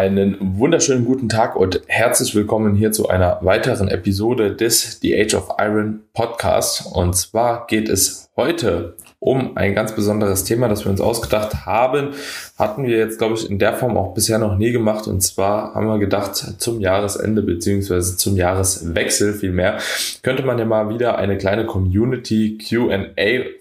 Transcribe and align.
Einen 0.00 0.38
wunderschönen 0.58 1.04
guten 1.04 1.28
Tag 1.28 1.56
und 1.56 1.82
herzlich 1.86 2.34
willkommen 2.34 2.74
hier 2.74 2.90
zu 2.90 3.10
einer 3.10 3.38
weiteren 3.42 3.88
Episode 3.88 4.56
des 4.56 4.98
The 5.02 5.14
Age 5.14 5.34
of 5.34 5.50
Iron 5.58 6.00
Podcast. 6.14 6.86
Und 6.90 7.14
zwar 7.14 7.66
geht 7.66 7.90
es 7.90 8.30
heute 8.34 8.96
um 9.18 9.58
ein 9.58 9.74
ganz 9.74 9.94
besonderes 9.94 10.44
Thema, 10.44 10.68
das 10.68 10.86
wir 10.86 10.90
uns 10.90 11.02
ausgedacht 11.02 11.66
haben. 11.66 12.14
Hatten 12.60 12.84
wir 12.84 12.98
jetzt, 12.98 13.18
glaube 13.18 13.34
ich, 13.34 13.48
in 13.48 13.58
der 13.58 13.72
Form 13.72 13.96
auch 13.96 14.12
bisher 14.12 14.38
noch 14.38 14.58
nie 14.58 14.70
gemacht. 14.70 15.08
Und 15.08 15.22
zwar 15.22 15.74
haben 15.74 15.86
wir 15.86 15.98
gedacht, 15.98 16.36
zum 16.58 16.78
Jahresende 16.80 17.40
beziehungsweise 17.40 18.18
zum 18.18 18.36
Jahreswechsel 18.36 19.32
vielmehr, 19.32 19.78
könnte 20.22 20.44
man 20.44 20.58
ja 20.58 20.66
mal 20.66 20.90
wieder 20.90 21.16
eine 21.16 21.38
kleine 21.38 21.64
Community 21.64 22.58
QA 22.58 23.06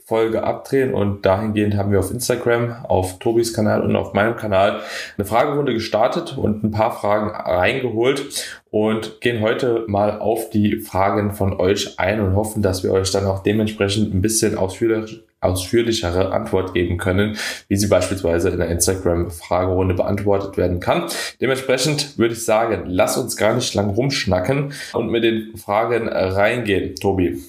Folge 0.10 0.44
abdrehen. 0.44 0.94
Und 0.94 1.26
dahingehend 1.26 1.78
haben 1.78 1.92
wir 1.92 2.00
auf 2.00 2.12
Instagram, 2.12 2.84
auf 2.84 3.20
Tobis 3.20 3.54
Kanal 3.54 3.84
und 3.84 3.96
auf 3.96 4.14
meinem 4.14 4.36
Kanal 4.36 4.82
eine 5.18 5.26
Fragerunde 5.26 5.74
gestartet 5.74 6.38
und 6.38 6.64
ein 6.64 6.72
paar 6.72 6.92
Fragen 6.92 7.30
reingeholt 7.30 8.26
und 8.72 9.22
gehen 9.22 9.42
heute 9.42 9.86
mal 9.88 10.20
auf 10.20 10.50
die 10.50 10.78
Fragen 10.78 11.32
von 11.32 11.60
euch 11.60 12.00
ein 12.00 12.20
und 12.20 12.36
hoffen, 12.36 12.62
dass 12.62 12.84
wir 12.84 12.92
euch 12.92 13.12
dann 13.12 13.26
auch 13.26 13.44
dementsprechend 13.44 14.14
ein 14.14 14.22
bisschen 14.22 14.58
ausführlich, 14.58 15.24
ausführlichere 15.42 16.32
Antwort 16.32 16.74
geben 16.74 16.98
können, 16.98 17.38
wie 17.68 17.78
sie 17.78 17.88
beispielsweise 17.88 18.50
in 18.50 18.58
der 18.58 18.70
Instagram-Fragerunde 18.90 19.94
beantwortet 19.94 20.58
werden 20.58 20.80
kann. 20.80 21.06
Dementsprechend 21.42 22.18
würde 22.18 22.34
ich 22.34 22.44
sagen, 22.44 22.84
lass 22.88 23.18
uns 23.18 23.38
gar 23.38 23.56
nicht 23.56 23.74
lang 23.74 23.90
rumschnacken 23.90 24.74
und 24.94 25.10
mit 25.10 25.24
den 25.24 25.58
Fragen 25.58 26.08
reingehen. 26.08 26.96
Tobi, 26.96 27.40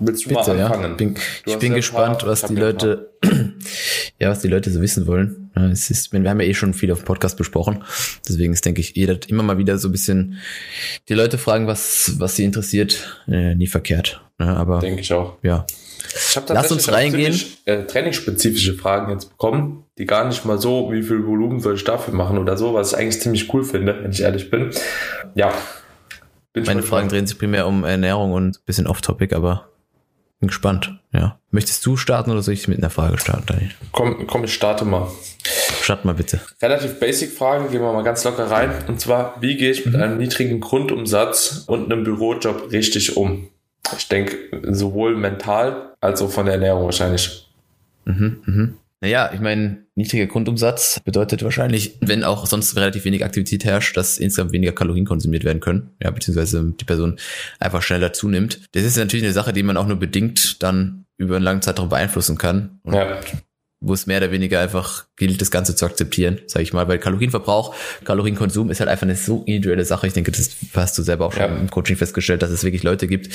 willst 0.00 0.24
du 0.24 0.30
Bitte, 0.30 0.54
mal 0.54 0.62
anfangen? 0.62 0.90
Ja. 0.90 0.96
Bin, 0.96 1.16
ich 1.46 1.58
bin 1.58 1.74
gespannt, 1.74 2.24
was 2.24 2.42
die 2.42 2.54
Leute, 2.54 3.12
ja, 4.18 4.30
was 4.30 4.40
die 4.40 4.48
Leute 4.48 4.70
so 4.70 4.80
wissen 4.80 5.06
wollen. 5.06 5.50
Es 5.54 5.90
ist, 5.90 6.12
wir 6.12 6.30
haben 6.30 6.40
ja 6.40 6.46
eh 6.46 6.54
schon 6.54 6.72
viel 6.72 6.90
auf 6.92 7.00
dem 7.00 7.04
Podcast 7.04 7.36
besprochen. 7.36 7.84
Deswegen 8.26 8.54
ist, 8.54 8.64
denke 8.64 8.80
ich, 8.80 8.96
jeder 8.96 9.18
immer 9.28 9.42
mal 9.42 9.58
wieder 9.58 9.76
so 9.76 9.88
ein 9.88 9.92
bisschen 9.92 10.38
die 11.08 11.14
Leute 11.14 11.36
fragen, 11.36 11.66
was, 11.66 12.14
was 12.18 12.36
sie 12.36 12.44
interessiert. 12.44 13.20
Äh, 13.28 13.54
nie 13.54 13.66
verkehrt. 13.66 14.22
Ja, 14.40 14.56
aber. 14.56 14.80
Denke 14.80 15.02
ich 15.02 15.12
auch. 15.12 15.36
Ja. 15.42 15.66
Ich 16.14 16.36
habe 16.36 16.52
Lass 16.52 16.72
uns 16.72 16.90
reingehen. 16.90 17.38
Äh, 17.64 17.84
trainingsspezifische 17.84 18.74
Fragen 18.74 19.12
jetzt 19.12 19.30
bekommen, 19.30 19.84
die 19.98 20.06
gar 20.06 20.26
nicht 20.26 20.44
mal 20.44 20.58
so, 20.58 20.90
wie 20.90 21.02
viel 21.02 21.26
Volumen 21.26 21.60
soll 21.60 21.74
ich 21.74 21.84
dafür 21.84 22.14
machen 22.14 22.38
oder 22.38 22.56
so, 22.56 22.74
was 22.74 22.92
ich 22.92 22.98
eigentlich 22.98 23.20
ziemlich 23.20 23.52
cool 23.52 23.64
finde, 23.64 24.02
wenn 24.02 24.10
ich 24.10 24.22
ehrlich 24.22 24.50
bin. 24.50 24.70
Ja. 25.34 25.52
Bin 26.52 26.64
Meine 26.64 26.82
Fragen 26.82 27.08
drehen 27.08 27.26
sich 27.26 27.38
primär 27.38 27.66
um 27.66 27.84
Ernährung 27.84 28.32
und 28.32 28.56
ein 28.58 28.64
bisschen 28.66 28.86
off-topic, 28.86 29.34
aber 29.34 29.68
bin 30.42 30.48
gespannt. 30.48 30.98
Ja. 31.12 31.38
Möchtest 31.50 31.86
du 31.86 31.96
starten 31.96 32.30
oder 32.30 32.42
soll 32.42 32.54
ich 32.54 32.66
mit 32.68 32.78
einer 32.78 32.90
Frage 32.90 33.16
starten, 33.16 33.44
Daniel? 33.46 33.70
Komm, 33.92 34.26
komm, 34.26 34.44
ich 34.44 34.52
starte 34.52 34.84
mal. 34.84 35.08
Start 35.80 36.04
mal 36.04 36.14
bitte. 36.14 36.40
Relativ 36.60 36.98
basic 36.98 37.32
Fragen, 37.32 37.70
gehen 37.70 37.80
wir 37.80 37.92
mal 37.92 38.02
ganz 38.02 38.24
locker 38.24 38.50
rein. 38.50 38.70
Und 38.88 39.00
zwar, 39.00 39.36
wie 39.40 39.56
gehe 39.56 39.70
ich 39.70 39.84
mit 39.86 39.94
mhm. 39.94 40.02
einem 40.02 40.18
niedrigen 40.18 40.60
Grundumsatz 40.60 41.64
und 41.66 41.90
einem 41.90 42.04
Bürojob 42.04 42.72
richtig 42.72 43.16
um? 43.16 43.48
Ich 43.96 44.08
denke, 44.08 44.36
sowohl 44.62 45.16
mental 45.16 45.94
als 46.00 46.22
auch 46.22 46.30
von 46.30 46.46
der 46.46 46.54
Ernährung 46.54 46.84
wahrscheinlich. 46.84 47.48
Mhm, 48.04 48.42
mhm. 48.44 48.74
Naja, 49.02 49.32
ich 49.34 49.40
meine, 49.40 49.84
niedriger 49.96 50.26
Grundumsatz 50.26 51.00
bedeutet 51.04 51.42
wahrscheinlich, 51.42 51.98
wenn 52.00 52.22
auch 52.22 52.46
sonst 52.46 52.76
relativ 52.76 53.04
wenig 53.04 53.24
Aktivität 53.24 53.64
herrscht, 53.64 53.96
dass 53.96 54.16
insgesamt 54.16 54.52
weniger 54.52 54.70
Kalorien 54.72 55.04
konsumiert 55.04 55.42
werden 55.42 55.58
können, 55.58 55.90
ja, 56.00 56.10
beziehungsweise 56.12 56.72
die 56.80 56.84
Person 56.84 57.18
einfach 57.58 57.82
schneller 57.82 58.12
zunimmt. 58.12 58.60
Das 58.72 58.84
ist 58.84 58.96
natürlich 58.96 59.24
eine 59.24 59.32
Sache, 59.32 59.52
die 59.52 59.64
man 59.64 59.76
auch 59.76 59.88
nur 59.88 59.98
bedingt 59.98 60.62
dann 60.62 61.04
über 61.16 61.34
einen 61.34 61.44
langen 61.44 61.62
Zeitraum 61.62 61.88
beeinflussen 61.88 62.38
kann. 62.38 62.78
Und 62.84 62.94
ja 62.94 63.20
wo 63.82 63.92
es 63.94 64.06
mehr 64.06 64.18
oder 64.18 64.30
weniger 64.30 64.60
einfach 64.60 65.06
gilt, 65.16 65.40
das 65.40 65.50
Ganze 65.50 65.74
zu 65.74 65.84
akzeptieren, 65.84 66.40
sage 66.46 66.62
ich 66.62 66.72
mal, 66.72 66.86
weil 66.88 66.98
Kalorienverbrauch, 66.98 67.74
Kalorienkonsum 68.04 68.70
ist 68.70 68.80
halt 68.80 68.88
einfach 68.88 69.02
eine 69.02 69.16
so 69.16 69.42
individuelle 69.44 69.84
Sache. 69.84 70.06
Ich 70.06 70.12
denke, 70.12 70.30
das 70.30 70.50
hast 70.74 70.96
du 70.96 71.02
selber 71.02 71.26
auch 71.26 71.32
schon 71.32 71.42
ja. 71.42 71.56
im 71.56 71.70
Coaching 71.70 71.96
festgestellt, 71.96 72.42
dass 72.42 72.50
es 72.50 72.62
wirklich 72.62 72.84
Leute 72.84 73.08
gibt, 73.08 73.28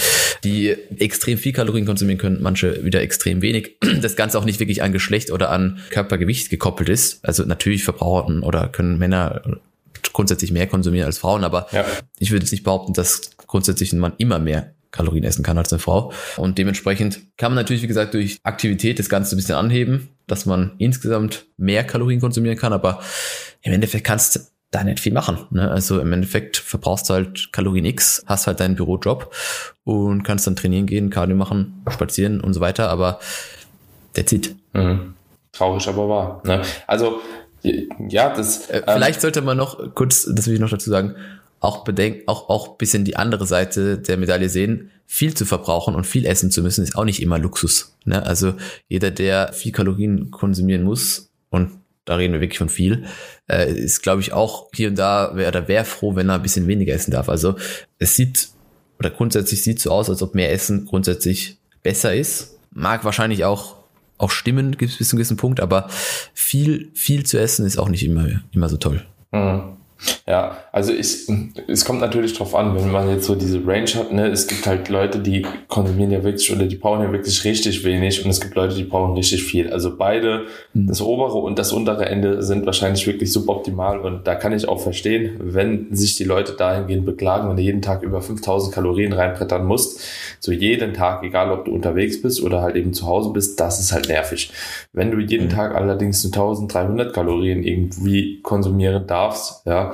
die 0.44 0.70
extrem 0.98 1.38
viel 1.38 1.52
Kalorien 1.52 1.86
konsumieren 1.86 2.18
können, 2.18 2.42
manche 2.42 2.84
wieder 2.86 3.02
extrem 3.02 3.42
wenig. 3.42 3.78
Das 4.08 4.16
Ganze 4.16 4.38
auch 4.38 4.46
nicht 4.46 4.60
wirklich 4.60 4.84
an 4.84 4.94
Geschlecht 4.94 5.32
oder 5.32 5.50
an 5.50 5.80
Körpergewicht 5.90 6.50
gekoppelt 6.50 6.88
ist. 6.88 7.26
Also 7.26 7.44
natürlich 7.44 7.84
verbrauchen 7.84 8.42
oder 8.42 8.70
können 8.70 8.98
Männer 8.98 9.42
grundsätzlich 10.14 10.52
mehr 10.52 10.68
konsumieren 10.68 11.08
als 11.08 11.18
Frauen, 11.18 11.44
aber 11.44 11.68
ja. 11.72 11.84
ich 12.20 12.32
würde 12.32 12.44
jetzt 12.44 12.52
nicht 12.52 12.64
behaupten, 12.64 12.94
dass 12.94 13.32
grundsätzlich 13.48 13.92
ein 13.92 14.00
Mann 14.00 14.14
immer 14.18 14.40
mehr 14.40 14.74
Kalorien 14.92 15.24
essen 15.24 15.44
kann 15.44 15.58
als 15.58 15.72
eine 15.72 15.80
Frau. 15.80 16.12
Und 16.38 16.58
dementsprechend 16.58 17.22
kann 17.38 17.52
man 17.54 17.64
natürlich, 17.64 17.84
wie 17.84 17.88
gesagt, 17.88 18.14
durch 18.14 18.40
Aktivität 18.44 19.00
das 19.00 19.10
Ganze 19.10 19.36
ein 19.36 19.38
bisschen 19.38 19.56
anheben, 19.56 20.10
dass 20.28 20.46
man 20.46 20.74
insgesamt 20.78 21.46
mehr 21.58 21.84
Kalorien 21.84 22.20
konsumieren 22.20 22.58
kann, 22.58 22.74
aber 22.74 23.02
im 23.62 23.74
Endeffekt 23.74 24.06
kannst 24.06 24.36
du 24.36 24.40
da 24.72 24.84
nicht 24.84 25.00
viel 25.00 25.14
machen. 25.14 25.40
Ne? 25.52 25.70
Also 25.70 26.00
im 26.00 26.12
Endeffekt 26.12 26.58
verbrauchst 26.58 27.10
du 27.10 27.14
halt 27.14 27.54
Kalorien 27.54 27.86
X, 27.86 28.24
hast 28.28 28.48
halt 28.48 28.60
deinen 28.60 28.76
Bürojob 28.76 29.34
und 29.84 30.24
kannst 30.24 30.46
dann 30.46 30.56
trainieren 30.56 30.86
gehen, 30.86 31.10
Cardio 31.10 31.36
machen, 31.36 31.84
spazieren 31.90 32.42
und 32.42 32.54
so 32.54 32.60
weiter, 32.60 32.90
aber 32.90 33.20
that's 34.14 34.32
it. 34.32 34.56
Mhm. 34.74 35.14
Traurig, 35.54 35.88
aber 35.88 36.10
wahr. 36.10 36.42
Ne? 36.46 36.62
Also 36.86 37.22
ja, 37.64 38.34
das. 38.34 38.70
Äh, 38.70 38.84
vielleicht 38.86 39.18
ähm, 39.18 39.22
sollte 39.22 39.42
man 39.42 39.58
noch 39.58 39.96
kurz, 39.96 40.30
das 40.32 40.48
will 40.48 40.54
ich 40.54 40.60
noch 40.60 40.70
dazu 40.70 40.90
sagen, 40.90 41.16
auch 41.60 41.84
bedenken, 41.84 42.24
auch, 42.28 42.50
auch 42.50 42.78
bisschen 42.78 43.06
die 43.06 43.16
andere 43.16 43.46
Seite 43.46 43.98
der 43.98 44.18
Medaille 44.18 44.50
sehen. 44.50 44.92
Viel 45.06 45.34
zu 45.34 45.46
verbrauchen 45.46 45.96
und 45.96 46.06
viel 46.06 46.26
essen 46.26 46.52
zu 46.52 46.62
müssen, 46.62 46.84
ist 46.84 46.96
auch 46.96 47.06
nicht 47.06 47.22
immer 47.22 47.40
Luxus. 47.40 47.96
Ne? 48.06 48.26
Also 48.26 48.54
jeder, 48.90 49.10
der 49.10 49.54
viel 49.54 49.72
Kalorien 49.72 50.32
konsumieren 50.32 50.84
muss, 50.84 51.32
und 51.50 51.72
da 52.06 52.16
reden 52.16 52.34
wir 52.34 52.42
wirklich 52.42 52.58
von 52.58 52.70
viel, 52.70 53.06
äh, 53.50 53.72
ist, 53.72 54.02
glaube 54.02 54.22
ich, 54.22 54.34
auch 54.34 54.70
hier 54.74 54.90
und 54.90 54.98
da, 54.98 55.34
da 55.34 55.68
wäre 55.68 55.86
froh, 55.86 56.16
wenn 56.16 56.30
er 56.30 56.36
ein 56.36 56.42
bisschen 56.42 56.68
weniger 56.68 56.94
essen 56.94 57.12
darf. 57.12 57.30
Also 57.30 57.56
es 58.00 58.16
sieht, 58.16 58.50
oder 59.00 59.10
grundsätzlich 59.10 59.64
sieht 59.64 59.80
so 59.80 59.92
aus, 59.92 60.10
als 60.10 60.22
ob 60.22 60.36
mehr 60.36 60.52
Essen 60.52 60.86
grundsätzlich 60.86 61.58
besser 61.84 62.16
ist. 62.16 62.60
Mag 62.72 63.04
wahrscheinlich 63.04 63.46
auch, 63.46 63.76
auch 64.18 64.32
stimmen, 64.32 64.78
gibt 64.78 64.92
es 64.92 64.98
bis 64.98 65.10
zu 65.10 65.16
einem 65.16 65.20
gewissen 65.20 65.38
Punkt, 65.38 65.60
aber 65.60 65.90
viel, 66.34 66.92
viel 66.94 67.26
zu 67.26 67.40
essen 67.40 67.66
ist 67.66 67.78
auch 67.78 67.90
nicht 67.90 68.06
immer, 68.06 68.28
immer 68.52 68.70
so 68.70 68.78
toll. 68.78 69.06
Mhm. 69.32 69.77
Ja, 70.28 70.58
also 70.72 70.94
ich, 70.94 71.28
es 71.68 71.86
kommt 71.86 72.02
natürlich 72.02 72.34
drauf 72.34 72.54
an, 72.54 72.76
wenn 72.76 72.92
man 72.92 73.10
jetzt 73.10 73.26
so 73.26 73.36
diese 73.36 73.66
Range 73.66 73.90
hat, 73.96 74.12
ne, 74.12 74.28
es 74.28 74.48
gibt 74.48 74.68
halt 74.68 74.90
Leute, 74.90 75.20
die 75.20 75.46
konsumieren 75.68 76.12
ja 76.12 76.24
wirklich 76.24 76.52
oder 76.54 76.66
die 76.66 76.76
brauchen 76.76 77.02
ja 77.02 77.12
wirklich 77.12 77.44
richtig 77.46 77.84
wenig 77.84 78.24
und 78.24 78.30
es 78.30 78.40
gibt 78.40 78.56
Leute, 78.56 78.76
die 78.76 78.84
brauchen 78.84 79.16
richtig 79.16 79.44
viel. 79.44 79.72
Also 79.72 79.96
beide, 79.98 80.46
mhm. 80.74 80.88
das 80.88 81.02
obere 81.02 81.38
und 81.38 81.58
das 81.58 81.72
untere 81.72 82.06
Ende 82.08 82.44
sind 82.44 82.66
wahrscheinlich 82.66 83.08
wirklich 83.08 83.32
suboptimal 83.32 84.00
und 84.00 84.28
da 84.28 84.36
kann 84.36 84.54
ich 84.54 84.68
auch 84.68 84.80
verstehen, 84.80 85.38
wenn 85.40 85.96
sich 85.96 86.16
die 86.16 86.26
Leute 86.26 86.54
dahingehend 86.54 87.06
beklagen, 87.06 87.50
wenn 87.50 87.58
du 87.58 87.64
jeden 87.64 87.82
Tag 87.82 88.04
über 88.04 88.22
5000 88.22 88.74
Kalorien 88.74 89.14
reinbrettern 89.14 89.66
musst, 89.66 90.02
so 90.40 90.52
jeden 90.52 90.94
Tag, 90.94 91.24
egal 91.24 91.52
ob 91.52 91.66
du 91.66 91.72
unterwegs 91.72 92.22
bist 92.22 92.44
oder 92.44 92.62
halt 92.62 92.76
eben 92.76 92.94
zu 92.94 93.08
Hause 93.08 93.32
bist, 93.32 93.60
das 93.60 93.80
ist 93.80 93.92
halt 93.92 94.10
nervig. 94.10 94.52
Wenn 94.94 95.10
du 95.10 95.20
jeden 95.20 95.46
mhm. 95.46 95.52
Tag 95.52 95.76
allerdings 95.76 96.24
1300 96.24 97.14
Kalorien 97.14 97.64
irgendwie 97.64 98.42
konsumieren 98.42 99.08
darfst, 99.08 99.66
ja, 99.66 99.87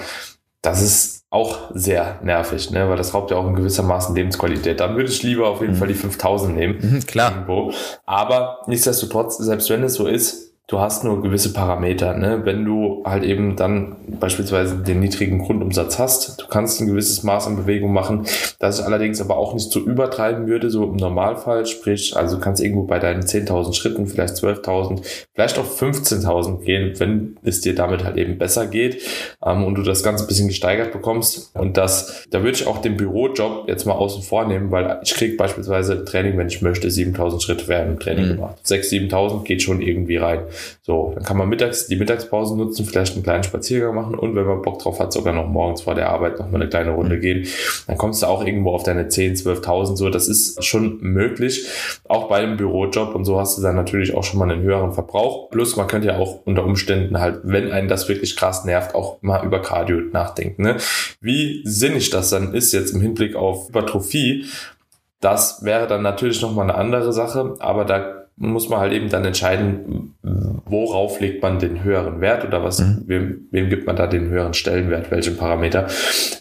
das 0.62 0.82
ist 0.82 1.26
auch 1.30 1.72
sehr 1.74 2.20
nervig, 2.24 2.72
ne? 2.72 2.88
weil 2.90 2.96
das 2.96 3.14
raubt 3.14 3.32
ja 3.32 3.38
auch 3.38 3.48
in 3.48 3.56
gewissermaßen 3.56 4.16
Lebensqualität. 4.16 4.80
Dann 4.80 4.96
würde 4.96 5.10
ich 5.10 5.24
lieber 5.24 5.48
auf 5.48 5.62
jeden 5.62 5.74
mhm. 5.74 5.78
Fall 5.78 5.88
die 5.88 5.94
5000 5.96 6.56
nehmen. 6.56 6.78
Mhm, 6.80 7.06
klar. 7.06 7.32
Irgendwo. 7.32 7.74
Aber 8.06 8.60
nichtsdestotrotz, 8.68 9.38
selbst 9.40 9.70
wenn 9.70 9.84
es 9.84 9.96
so 9.96 10.08
ist, 10.08 10.53
du 10.68 10.80
hast 10.80 11.04
nur 11.04 11.22
gewisse 11.22 11.52
Parameter. 11.52 12.14
Ne? 12.14 12.42
Wenn 12.46 12.64
du 12.64 13.04
halt 13.06 13.24
eben 13.24 13.58
dann 13.58 13.98
beispielsweise 14.20 14.78
den 14.78 15.02
niedrigen 15.02 15.40
Grundumsatz 15.40 16.00
hast, 16.00 16.42
du 16.42 16.48
kannst 16.48 16.80
ein 16.80 16.88
gewisses 16.88 17.24
Maß 17.24 17.48
an 17.48 17.58
Bewegung 17.58 17.92
machen, 17.92 18.26
das 18.60 18.80
ich 18.80 18.86
allerdings 18.86 19.20
aber 19.20 19.38
auch 19.38 19.54
nicht 19.54 19.72
so 19.72 19.82
übertreiben 19.82 20.48
würde, 20.48 20.70
so 20.70 20.86
im 20.86 20.96
Normalfall, 20.96 21.66
sprich, 21.66 22.16
also 22.16 22.38
du 22.38 22.42
kannst 22.42 22.64
irgendwo 22.64 22.84
bei 22.84 23.00
deinen 23.00 23.24
10.000 23.24 23.74
Schritten, 23.74 24.08
vielleicht 24.08 24.36
12.000, 24.36 25.06
vielleicht 25.34 25.60
auch 25.60 25.66
15.000 25.66 26.64
gehen, 26.64 26.98
wenn 26.98 27.38
es 27.44 27.60
dir 27.60 27.76
damit 27.76 28.06
halt 28.06 28.16
eben 28.16 28.38
besser 28.38 28.66
geht 28.66 29.02
ähm, 29.46 29.66
und 29.66 29.76
du 29.76 29.84
das 29.84 30.02
Ganze 30.02 30.24
ein 30.24 30.28
bisschen 30.28 30.48
gesteigert 30.48 30.94
bekommst. 30.94 31.52
Und 31.56 31.76
das, 31.76 32.26
da 32.32 32.40
würde 32.40 32.56
ich 32.56 32.68
auch 32.68 32.78
den 32.78 32.96
Bürojob 32.96 33.68
jetzt 33.68 33.86
mal 33.86 33.94
außen 33.94 34.24
vor 34.24 34.46
nehmen, 34.48 34.72
weil 34.72 35.00
ich 35.04 35.14
kriege 35.14 35.36
beispielsweise 35.36 36.06
Training, 36.06 36.38
wenn 36.38 36.48
ich 36.48 36.62
möchte, 36.62 36.88
7.000 36.88 37.42
Schritte 37.42 37.68
werden 37.68 37.94
im 37.94 38.00
Training 38.00 38.26
mhm. 38.26 38.36
gemacht. 38.36 38.56
6.000, 38.66 39.10
7.000 39.12 39.44
geht 39.44 39.62
schon 39.62 39.82
irgendwie 39.82 40.16
rein. 40.18 40.40
So, 40.82 41.12
dann 41.16 41.24
kann 41.24 41.38
man 41.38 41.50
mittags 41.50 41.88
die 41.88 41.96
Mittagspause 41.96 42.58
nutzen, 42.58 42.86
vielleicht 42.86 43.14
einen 43.14 43.24
kleinen 43.24 43.44
Spaziergang 43.44 43.96
machen 43.96 44.16
und 44.16 44.36
wenn 44.36 44.46
man 44.46 44.62
Bock 44.62 44.80
drauf 44.80 45.00
hat, 45.00 45.14
sogar 45.14 45.34
noch 45.34 45.48
morgens 45.48 45.82
vor 45.82 45.96
der 45.96 46.10
Arbeit 46.10 46.40
noch 46.40 46.50
mal 46.50 46.62
eine 46.62 46.70
kleine 46.70 46.92
Runde 46.92 47.20
gehen. 47.20 47.48
Dann 47.88 47.98
kommst 47.98 48.22
du 48.22 48.28
auch 48.28 48.46
irgendwo 48.46 48.72
auf 48.72 48.84
deine 48.84 49.08
10, 49.08 49.36
12.000 49.36 49.96
so. 49.96 50.10
Das 50.10 50.28
ist 50.28 50.64
schon 50.64 51.00
möglich, 51.02 51.68
auch 52.08 52.28
bei 52.28 52.38
einem 52.38 52.58
Bürojob 52.58 53.16
und 53.16 53.26
so 53.26 53.40
hast 53.40 53.58
du 53.58 53.62
dann 53.62 53.76
natürlich 53.76 54.16
auch 54.16 54.24
schon 54.24 54.40
mal 54.40 54.50
einen 54.50 54.62
höheren 54.62 54.94
Verbrauch. 54.94 55.50
Plus 55.50 55.76
man 55.76 55.88
könnte 55.88 56.08
ja 56.08 56.18
auch 56.18 56.46
unter 56.46 56.64
Umständen 56.64 57.20
halt, 57.20 57.42
wenn 57.44 57.72
einen 57.72 57.88
das 57.88 58.10
wirklich 58.10 58.36
krass 58.36 58.66
nervt, 58.66 58.96
auch 58.96 59.22
mal 59.22 59.46
über 59.46 59.62
Cardio 59.62 60.00
nachdenken. 60.12 60.64
Ne? 60.64 60.78
Wie 61.22 61.62
sinnig 61.66 62.10
das 62.10 62.30
dann 62.30 62.54
ist 62.54 62.74
jetzt 62.74 62.94
im 62.94 63.02
Hinblick 63.02 63.36
auf 63.36 63.68
Hypertrophie, 63.68 64.46
das 65.24 65.64
wäre 65.64 65.88
dann 65.88 66.02
natürlich 66.02 66.42
nochmal 66.42 66.70
eine 66.70 66.76
andere 66.76 67.14
Sache, 67.14 67.56
aber 67.60 67.86
da 67.86 68.23
muss 68.36 68.70
man 68.70 68.80
halt 68.80 68.94
eben 68.94 69.10
dann 69.10 69.26
entscheiden, 69.26 70.16
worauf 70.66 71.20
legt 71.20 71.42
man 71.42 71.60
den 71.60 71.84
höheren 71.84 72.20
Wert 72.20 72.46
oder 72.46 72.64
was, 72.64 72.80
mhm. 72.80 73.04
wem, 73.06 73.48
wem 73.52 73.70
gibt 73.70 73.86
man 73.86 73.96
da 73.96 74.08
den 74.08 74.30
höheren 74.30 74.54
Stellenwert, 74.54 75.12
welchen 75.12 75.38
Parameter. 75.38 75.88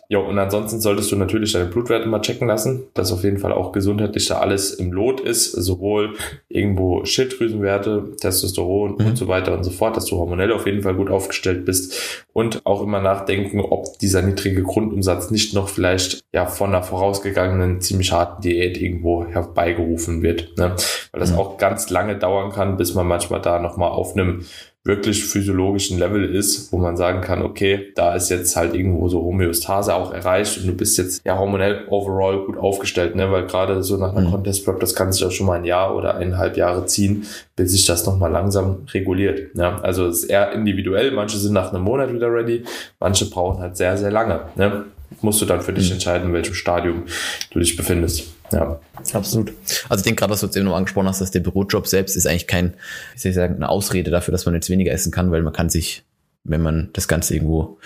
Ja, 0.08 0.18
und 0.18 0.38
ansonsten 0.38 0.80
solltest 0.80 1.10
du 1.10 1.16
natürlich 1.16 1.52
deine 1.52 1.66
Blutwerte 1.66 2.06
mal 2.06 2.20
checken 2.20 2.46
lassen, 2.46 2.84
dass 2.94 3.12
auf 3.12 3.24
jeden 3.24 3.38
Fall 3.38 3.52
auch 3.52 3.72
gesundheitlich 3.72 4.26
da 4.26 4.38
alles 4.38 4.72
im 4.72 4.92
Lot 4.92 5.20
ist, 5.20 5.52
sowohl 5.52 6.14
irgendwo 6.48 7.04
Schilddrüsenwerte, 7.04 8.12
Testosteron 8.20 8.96
mhm. 8.98 9.06
und 9.06 9.16
so 9.16 9.28
weiter 9.28 9.56
und 9.56 9.64
so 9.64 9.70
fort, 9.70 9.96
dass 9.96 10.04
du 10.06 10.16
hormonell 10.16 10.52
auf 10.52 10.66
jeden 10.66 10.82
Fall 10.82 10.94
gut 10.94 11.10
aufgestellt 11.10 11.64
bist 11.64 12.26
und 12.32 12.64
auch 12.66 12.82
immer 12.82 13.00
nachdenken, 13.00 13.60
ob 13.60 13.98
dieser 13.98 14.22
niedrige 14.22 14.62
Grundumsatz 14.62 15.30
nicht 15.30 15.54
noch 15.54 15.68
vielleicht 15.68 16.24
ja 16.32 16.46
von 16.46 16.70
einer 16.70 16.82
vorausgegangenen 16.82 17.80
ziemlich 17.80 18.12
harten 18.12 18.42
Diät 18.42 18.80
irgendwo 18.80 19.24
herbeigerufen 19.24 20.22
wird, 20.22 20.56
ne? 20.58 20.76
weil 21.12 21.20
das 21.20 21.32
mhm. 21.32 21.38
auch 21.38 21.56
ganz 21.56 21.81
lange 21.90 22.16
dauern 22.16 22.52
kann, 22.52 22.76
bis 22.76 22.94
man 22.94 23.06
manchmal 23.06 23.40
da 23.40 23.58
nochmal 23.58 23.90
auf 23.90 24.14
einem 24.14 24.44
wirklich 24.84 25.24
physiologischen 25.24 25.98
Level 25.98 26.24
ist, 26.24 26.72
wo 26.72 26.78
man 26.78 26.96
sagen 26.96 27.20
kann, 27.20 27.42
okay, 27.42 27.92
da 27.94 28.16
ist 28.16 28.30
jetzt 28.30 28.56
halt 28.56 28.74
irgendwo 28.74 29.08
so 29.08 29.22
Homöostase 29.22 29.94
auch 29.94 30.12
erreicht 30.12 30.58
und 30.58 30.66
du 30.66 30.72
bist 30.72 30.98
jetzt 30.98 31.24
ja 31.24 31.38
hormonell 31.38 31.86
overall 31.88 32.44
gut 32.44 32.58
aufgestellt, 32.58 33.14
ne? 33.14 33.30
weil 33.30 33.46
gerade 33.46 33.84
so 33.84 33.96
nach 33.96 34.10
einer 34.10 34.26
mhm. 34.26 34.32
Contest 34.32 34.64
Prep, 34.64 34.80
das 34.80 34.96
kann 34.96 35.12
sich 35.12 35.24
auch 35.24 35.30
schon 35.30 35.46
mal 35.46 35.58
ein 35.58 35.64
Jahr 35.64 35.94
oder 35.94 36.16
eineinhalb 36.16 36.56
Jahre 36.56 36.84
ziehen, 36.86 37.26
bis 37.54 37.70
sich 37.70 37.86
das 37.86 38.04
nochmal 38.06 38.32
langsam 38.32 38.78
reguliert. 38.92 39.54
Ja? 39.54 39.76
Also 39.82 40.06
es 40.06 40.24
ist 40.24 40.30
eher 40.30 40.50
individuell, 40.50 41.12
manche 41.12 41.36
sind 41.36 41.52
nach 41.52 41.72
einem 41.72 41.84
Monat 41.84 42.12
wieder 42.12 42.32
ready, 42.32 42.64
manche 42.98 43.30
brauchen 43.30 43.60
halt 43.60 43.76
sehr, 43.76 43.96
sehr 43.96 44.10
lange. 44.10 44.40
Ne? 44.56 44.86
Musst 45.20 45.40
du 45.40 45.44
dann 45.44 45.60
für 45.60 45.72
dich 45.72 45.90
mhm. 45.90 45.94
entscheiden, 45.94 46.28
in 46.28 46.34
welchem 46.34 46.54
Stadium 46.54 47.04
du 47.52 47.60
dich 47.60 47.76
befindest. 47.76 48.32
Ja, 48.52 48.80
absolut. 49.14 49.52
Also 49.88 50.00
ich 50.00 50.04
denke 50.04 50.20
gerade, 50.20 50.32
was 50.32 50.40
du 50.40 50.46
jetzt 50.46 50.56
eben 50.56 50.66
noch 50.66 50.76
angesprochen 50.76 51.08
hast, 51.08 51.20
dass 51.20 51.30
der 51.30 51.40
Bürojob 51.40 51.86
selbst 51.86 52.16
ist 52.16 52.26
eigentlich 52.26 52.46
kein, 52.46 52.74
wie 53.14 53.18
soll 53.18 53.30
ich 53.30 53.34
sagen, 53.36 53.56
eine 53.56 53.68
Ausrede 53.68 54.10
dafür, 54.10 54.32
dass 54.32 54.44
man 54.44 54.54
jetzt 54.54 54.70
weniger 54.70 54.92
essen 54.92 55.10
kann, 55.10 55.30
weil 55.30 55.42
man 55.42 55.52
kann 55.52 55.70
sich, 55.70 56.04
wenn 56.44 56.62
man 56.62 56.90
das 56.92 57.08
Ganze 57.08 57.34
irgendwo 57.34 57.78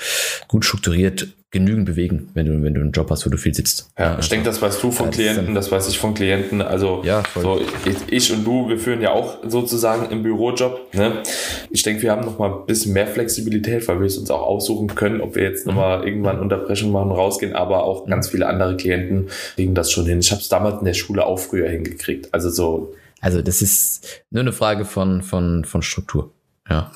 gut 0.49 0.65
strukturiert 0.65 1.29
genügend 1.57 1.87
bewegen, 1.87 2.29
wenn 2.35 2.45
du, 2.45 2.63
wenn 2.63 2.75
du 2.75 2.81
einen 2.81 2.91
Job 2.91 3.11
hast, 3.11 3.25
wo 3.25 3.31
du 3.31 3.39
viel 3.39 3.55
sitzt. 3.55 3.89
Ja, 3.99 4.19
ich 4.19 4.29
denke, 4.29 4.45
das 4.45 4.61
weißt 4.61 4.83
du 4.83 4.91
von 4.91 5.07
ja, 5.07 5.13
Klienten, 5.13 5.55
das 5.55 5.71
weiß 5.73 5.89
ich 5.89 5.99
von 5.99 6.13
Klienten. 6.13 6.61
Also 6.61 7.03
ja, 7.05 7.23
so 7.35 7.61
ich, 7.85 8.13
ich, 8.13 8.33
und 8.33 8.45
du, 8.45 8.69
wir 8.69 8.79
führen 8.79 9.01
ja 9.01 9.13
auch 9.13 9.39
sozusagen 9.47 10.11
im 10.11 10.23
Bürojob. 10.23 10.93
Ne? 10.93 11.23
Ich 11.71 11.83
denke, 11.83 12.03
wir 12.03 12.11
haben 12.11 12.27
noch 12.27 12.39
mal 12.39 12.51
ein 12.53 12.67
bisschen 12.67 12.93
mehr 12.93 13.07
Flexibilität, 13.07 13.87
weil 13.89 14.01
wir 14.01 14.07
es 14.07 14.19
uns 14.19 14.31
auch 14.31 14.43
aussuchen 14.43 14.89
können, 14.89 15.21
ob 15.21 15.37
wir 15.37 15.45
jetzt 15.45 15.67
noch 15.67 15.75
mal 15.75 16.01
mhm. 16.01 16.07
irgendwann 16.09 16.41
Unterbrechung 16.41 16.91
machen, 16.91 17.11
rausgehen. 17.11 17.55
Aber 17.55 17.85
auch 17.85 18.05
mhm. 18.05 18.11
ganz 18.11 18.29
viele 18.29 18.49
andere 18.49 18.77
Klienten 18.77 19.29
kriegen 19.55 19.75
das 19.75 19.91
schon 19.91 20.05
hin. 20.05 20.19
Ich 20.19 20.33
habe 20.33 20.43
es 20.43 20.49
damals 20.49 20.81
in 20.81 20.85
der 20.85 20.95
Schule 20.95 21.25
auch 21.25 21.39
früher 21.39 21.71
hingekriegt. 21.71 22.35
Also 22.35 22.51
so. 22.51 22.95
Also 23.21 23.41
das 23.41 23.63
ist 23.63 24.25
nur 24.31 24.43
eine 24.43 24.53
Frage 24.53 24.85
von 24.85 25.23
von 25.23 25.65
von 25.65 25.81
Struktur. 25.81 26.33
Ja. 26.69 26.91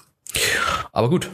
Aber 0.92 1.08
gut, 1.08 1.30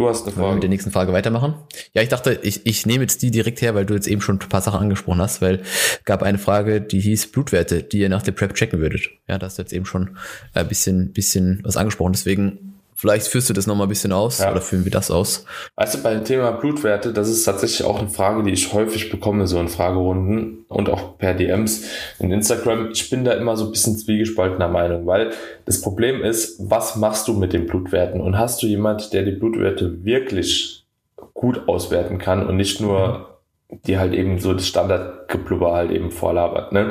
Du 0.00 0.08
hast 0.08 0.22
eine 0.22 0.32
Frage. 0.32 0.48
Wir 0.48 0.54
mit 0.54 0.62
der 0.62 0.70
nächsten 0.70 0.92
Frage 0.92 1.12
weitermachen. 1.12 1.56
Ja, 1.92 2.00
ich 2.00 2.08
dachte, 2.08 2.40
ich, 2.42 2.64
ich 2.64 2.86
nehme 2.86 3.02
jetzt 3.02 3.20
die 3.20 3.30
direkt 3.30 3.60
her, 3.60 3.74
weil 3.74 3.84
du 3.84 3.92
jetzt 3.92 4.06
eben 4.06 4.22
schon 4.22 4.36
ein 4.36 4.48
paar 4.48 4.62
Sachen 4.62 4.80
angesprochen 4.80 5.20
hast, 5.20 5.42
weil 5.42 5.60
gab 6.06 6.22
eine 6.22 6.38
Frage, 6.38 6.80
die 6.80 7.00
hieß 7.00 7.30
Blutwerte, 7.32 7.82
die 7.82 7.98
ihr 7.98 8.08
nach 8.08 8.22
der 8.22 8.32
Prep 8.32 8.54
checken 8.54 8.80
würdet. 8.80 9.10
Ja, 9.28 9.36
da 9.36 9.44
hast 9.44 9.58
du 9.58 9.62
jetzt 9.62 9.74
eben 9.74 9.84
schon 9.84 10.16
ein 10.54 10.68
bisschen, 10.68 11.12
bisschen 11.12 11.60
was 11.64 11.76
angesprochen. 11.76 12.14
Deswegen 12.14 12.69
Vielleicht 13.00 13.28
führst 13.28 13.48
du 13.48 13.54
das 13.54 13.66
nochmal 13.66 13.86
ein 13.86 13.88
bisschen 13.88 14.12
aus 14.12 14.40
ja. 14.40 14.50
oder 14.50 14.60
führen 14.60 14.84
wir 14.84 14.92
das 14.92 15.10
aus? 15.10 15.46
Also 15.74 16.02
bei 16.02 16.12
dem 16.12 16.22
Thema 16.22 16.50
Blutwerte, 16.50 17.14
das 17.14 17.30
ist 17.30 17.44
tatsächlich 17.44 17.82
auch 17.82 17.98
eine 17.98 18.10
Frage, 18.10 18.42
die 18.42 18.50
ich 18.50 18.74
häufig 18.74 19.08
bekomme, 19.08 19.46
so 19.46 19.58
in 19.58 19.68
Fragerunden 19.68 20.66
und 20.68 20.90
auch 20.90 21.16
per 21.16 21.32
DMs 21.32 21.84
in 22.18 22.30
Instagram. 22.30 22.90
Ich 22.92 23.08
bin 23.08 23.24
da 23.24 23.32
immer 23.32 23.56
so 23.56 23.64
ein 23.64 23.70
bisschen 23.70 23.96
zwiegespaltener 23.96 24.68
Meinung, 24.68 25.06
weil 25.06 25.30
das 25.64 25.80
Problem 25.80 26.22
ist, 26.22 26.60
was 26.70 26.96
machst 26.96 27.26
du 27.26 27.32
mit 27.32 27.54
den 27.54 27.66
Blutwerten? 27.66 28.20
Und 28.20 28.38
hast 28.38 28.62
du 28.62 28.66
jemand, 28.66 29.14
der 29.14 29.22
die 29.22 29.32
Blutwerte 29.32 30.04
wirklich 30.04 30.84
gut 31.32 31.68
auswerten 31.68 32.18
kann 32.18 32.46
und 32.46 32.58
nicht 32.58 32.82
nur 32.82 33.38
die 33.86 33.98
halt 33.98 34.12
eben 34.12 34.38
so 34.38 34.52
das 34.52 34.66
Standardgeblubber 34.66 35.72
halt 35.72 35.90
eben 35.90 36.10
vorlabert. 36.10 36.72
Ne? 36.72 36.90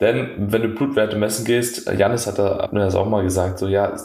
Denn 0.00 0.50
wenn 0.52 0.62
du 0.62 0.68
Blutwerte 0.68 1.16
messen 1.16 1.44
gehst, 1.44 1.90
Janis 1.96 2.26
hat, 2.26 2.38
da, 2.38 2.58
hat 2.58 2.72
mir 2.72 2.80
das 2.80 2.96
auch 2.96 3.08
mal 3.08 3.22
gesagt, 3.22 3.58
so 3.58 3.68
ja, 3.68 3.96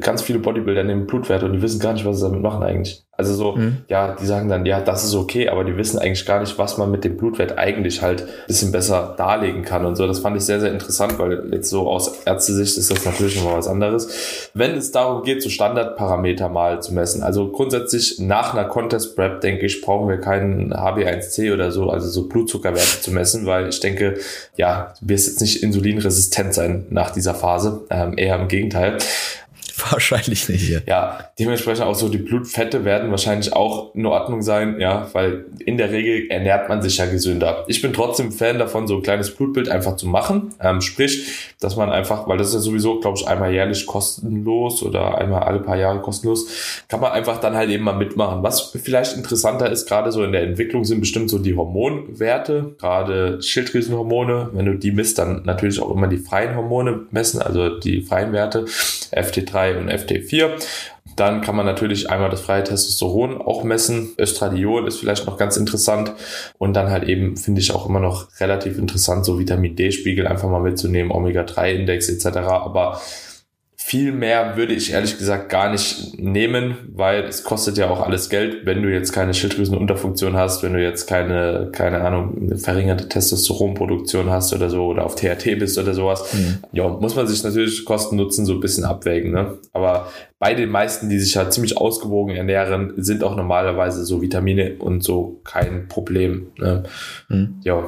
ganz 0.00 0.22
viele 0.22 0.38
Bodybuilder 0.38 0.84
nehmen 0.84 1.06
Blutwerte 1.06 1.44
und 1.44 1.52
die 1.52 1.62
wissen 1.62 1.80
gar 1.80 1.92
nicht, 1.92 2.06
was 2.06 2.18
sie 2.18 2.26
damit 2.26 2.40
machen 2.40 2.62
eigentlich. 2.62 3.04
Also 3.16 3.34
so, 3.34 3.52
mhm. 3.52 3.78
ja, 3.88 4.16
die 4.20 4.26
sagen 4.26 4.48
dann, 4.48 4.66
ja, 4.66 4.80
das 4.80 5.04
ist 5.04 5.14
okay, 5.14 5.48
aber 5.48 5.62
die 5.64 5.76
wissen 5.76 5.98
eigentlich 5.98 6.26
gar 6.26 6.40
nicht, 6.40 6.58
was 6.58 6.78
man 6.78 6.90
mit 6.90 7.04
dem 7.04 7.16
Blutwert 7.16 7.56
eigentlich 7.58 8.02
halt 8.02 8.22
ein 8.22 8.28
bisschen 8.48 8.72
besser 8.72 9.14
darlegen 9.16 9.62
kann 9.62 9.86
und 9.86 9.94
so. 9.94 10.06
Das 10.06 10.18
fand 10.18 10.36
ich 10.36 10.44
sehr, 10.44 10.58
sehr 10.58 10.72
interessant, 10.72 11.18
weil 11.18 11.52
jetzt 11.52 11.70
so 11.70 11.88
aus 11.88 12.24
Ärztesicht 12.24 12.76
ist 12.76 12.90
das 12.90 13.04
natürlich 13.04 13.36
nochmal 13.36 13.58
was 13.58 13.68
anderes. 13.68 14.50
Wenn 14.54 14.72
es 14.72 14.90
darum 14.90 15.22
geht, 15.22 15.42
so 15.42 15.48
Standardparameter 15.48 16.48
mal 16.48 16.82
zu 16.82 16.92
messen, 16.92 17.22
also 17.22 17.48
grundsätzlich 17.50 18.18
nach 18.18 18.52
einer 18.52 18.64
Contest 18.64 19.14
Prep, 19.14 19.40
denke 19.40 19.66
ich, 19.66 19.80
brauchen 19.80 20.08
wir 20.08 20.18
keinen 20.18 20.74
HB1C 20.74 21.52
oder 21.52 21.70
so, 21.70 21.90
also 21.90 22.08
so 22.08 22.28
Blutzuckerwerte 22.28 23.00
zu 23.00 23.12
messen, 23.12 23.46
weil 23.46 23.68
ich 23.68 23.78
denke, 23.78 24.18
ja, 24.56 24.92
du 25.00 25.08
wirst 25.08 25.28
jetzt 25.28 25.40
nicht 25.40 25.62
insulinresistent 25.62 26.52
sein 26.52 26.86
nach 26.90 27.10
dieser 27.10 27.34
Phase, 27.34 27.82
ähm, 27.90 28.14
eher 28.16 28.40
im 28.40 28.48
Gegenteil. 28.48 28.98
Wahrscheinlich 29.90 30.48
nicht. 30.48 30.68
Ja. 30.68 30.80
ja, 30.86 31.18
dementsprechend 31.38 31.84
auch 31.84 31.94
so 31.94 32.08
die 32.08 32.18
Blutfette 32.18 32.84
werden 32.84 33.10
wahrscheinlich 33.10 33.52
auch 33.52 33.94
in 33.94 34.06
Ordnung 34.06 34.42
sein, 34.42 34.80
ja, 34.80 35.08
weil 35.12 35.46
in 35.64 35.76
der 35.76 35.90
Regel 35.90 36.30
ernährt 36.30 36.68
man 36.68 36.80
sich 36.82 36.96
ja 36.96 37.06
gesünder. 37.06 37.64
Ich 37.68 37.82
bin 37.82 37.92
trotzdem 37.92 38.32
Fan 38.32 38.58
davon, 38.58 38.86
so 38.86 38.96
ein 38.96 39.02
kleines 39.02 39.34
Blutbild 39.34 39.68
einfach 39.68 39.96
zu 39.96 40.06
machen. 40.06 40.54
Ähm, 40.60 40.80
sprich, 40.80 41.54
dass 41.60 41.76
man 41.76 41.90
einfach, 41.90 42.26
weil 42.28 42.38
das 42.38 42.48
ist 42.48 42.54
ja 42.54 42.60
sowieso, 42.60 43.00
glaube 43.00 43.18
ich, 43.18 43.26
einmal 43.26 43.52
jährlich 43.52 43.86
kostenlos 43.86 44.82
oder 44.82 45.18
einmal 45.18 45.42
alle 45.42 45.60
paar 45.60 45.76
Jahre 45.76 46.00
kostenlos, 46.00 46.46
kann 46.88 47.00
man 47.00 47.12
einfach 47.12 47.38
dann 47.38 47.54
halt 47.54 47.70
eben 47.70 47.84
mal 47.84 47.94
mitmachen. 47.94 48.42
Was 48.42 48.72
vielleicht 48.82 49.16
interessanter 49.16 49.70
ist, 49.70 49.86
gerade 49.88 50.12
so 50.12 50.24
in 50.24 50.32
der 50.32 50.42
Entwicklung 50.42 50.84
sind 50.84 51.00
bestimmt 51.00 51.30
so 51.30 51.38
die 51.38 51.56
Hormonwerte, 51.56 52.74
gerade 52.78 53.42
Schilddrüsenhormone. 53.42 54.50
Wenn 54.52 54.66
du 54.66 54.74
die 54.74 54.92
misst, 54.92 55.18
dann 55.18 55.42
natürlich 55.44 55.80
auch 55.80 55.90
immer 55.90 56.08
die 56.08 56.18
freien 56.18 56.56
Hormone 56.56 57.06
messen, 57.10 57.42
also 57.42 57.78
die 57.78 58.02
freien 58.02 58.32
Werte, 58.32 58.64
FT3 58.64 59.73
und 59.78 59.90
FT4. 59.90 60.50
Dann 61.16 61.42
kann 61.42 61.54
man 61.54 61.66
natürlich 61.66 62.10
einmal 62.10 62.30
das 62.30 62.40
freie 62.40 62.64
Testosteron 62.64 63.40
auch 63.40 63.62
messen. 63.62 64.14
Östradiol 64.18 64.88
ist 64.88 64.98
vielleicht 64.98 65.26
noch 65.26 65.36
ganz 65.36 65.56
interessant. 65.56 66.12
Und 66.58 66.74
dann 66.74 66.90
halt 66.90 67.04
eben 67.04 67.36
finde 67.36 67.60
ich 67.60 67.72
auch 67.72 67.88
immer 67.88 68.00
noch 68.00 68.28
relativ 68.40 68.78
interessant, 68.78 69.24
so 69.24 69.38
Vitamin 69.38 69.76
D-Spiegel 69.76 70.26
einfach 70.26 70.48
mal 70.48 70.60
mitzunehmen, 70.60 71.12
Omega-3-Index 71.12 72.08
etc. 72.08 72.38
Aber 72.38 73.00
viel 73.86 74.12
mehr 74.12 74.56
würde 74.56 74.72
ich 74.72 74.92
ehrlich 74.92 75.18
gesagt 75.18 75.50
gar 75.50 75.70
nicht 75.70 76.18
nehmen, 76.18 76.74
weil 76.94 77.24
es 77.24 77.44
kostet 77.44 77.76
ja 77.76 77.90
auch 77.90 78.00
alles 78.00 78.30
Geld, 78.30 78.64
wenn 78.64 78.82
du 78.82 78.90
jetzt 78.90 79.12
keine 79.12 79.34
Schilddrüsenunterfunktion 79.34 80.34
hast, 80.36 80.62
wenn 80.62 80.72
du 80.72 80.82
jetzt 80.82 81.06
keine, 81.06 81.68
keine 81.70 82.00
Ahnung, 82.00 82.34
eine 82.40 82.56
verringerte 82.56 83.10
Testosteronproduktion 83.10 84.30
hast 84.30 84.54
oder 84.54 84.70
so 84.70 84.86
oder 84.86 85.04
auf 85.04 85.16
THT 85.16 85.58
bist 85.58 85.76
oder 85.76 85.92
sowas. 85.92 86.32
Mhm. 86.32 86.60
Ja, 86.72 86.88
muss 86.88 87.14
man 87.14 87.26
sich 87.26 87.44
natürlich 87.44 87.84
Kosten 87.84 88.16
Nutzen 88.16 88.46
so 88.46 88.54
ein 88.54 88.60
bisschen 88.60 88.84
abwägen, 88.84 89.32
ne? 89.32 89.58
Aber 89.74 90.08
bei 90.38 90.54
den 90.54 90.70
meisten, 90.70 91.10
die 91.10 91.18
sich 91.18 91.34
ja 91.34 91.50
ziemlich 91.50 91.76
ausgewogen 91.76 92.36
ernähren, 92.36 92.94
sind 92.96 93.22
auch 93.22 93.36
normalerweise 93.36 94.06
so 94.06 94.22
Vitamine 94.22 94.76
und 94.78 95.04
so 95.04 95.42
kein 95.44 95.88
Problem. 95.88 96.46
Ne? 96.56 96.84
Mhm. 97.28 97.56
Ja, 97.64 97.84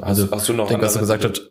also, 0.00 0.30
hast 0.30 0.48
du 0.48 0.52
noch 0.52 0.68
denke, 0.68 0.84
was 0.84 0.94
du 0.94 1.00
gesagt 1.00 1.24
hast? 1.24 1.50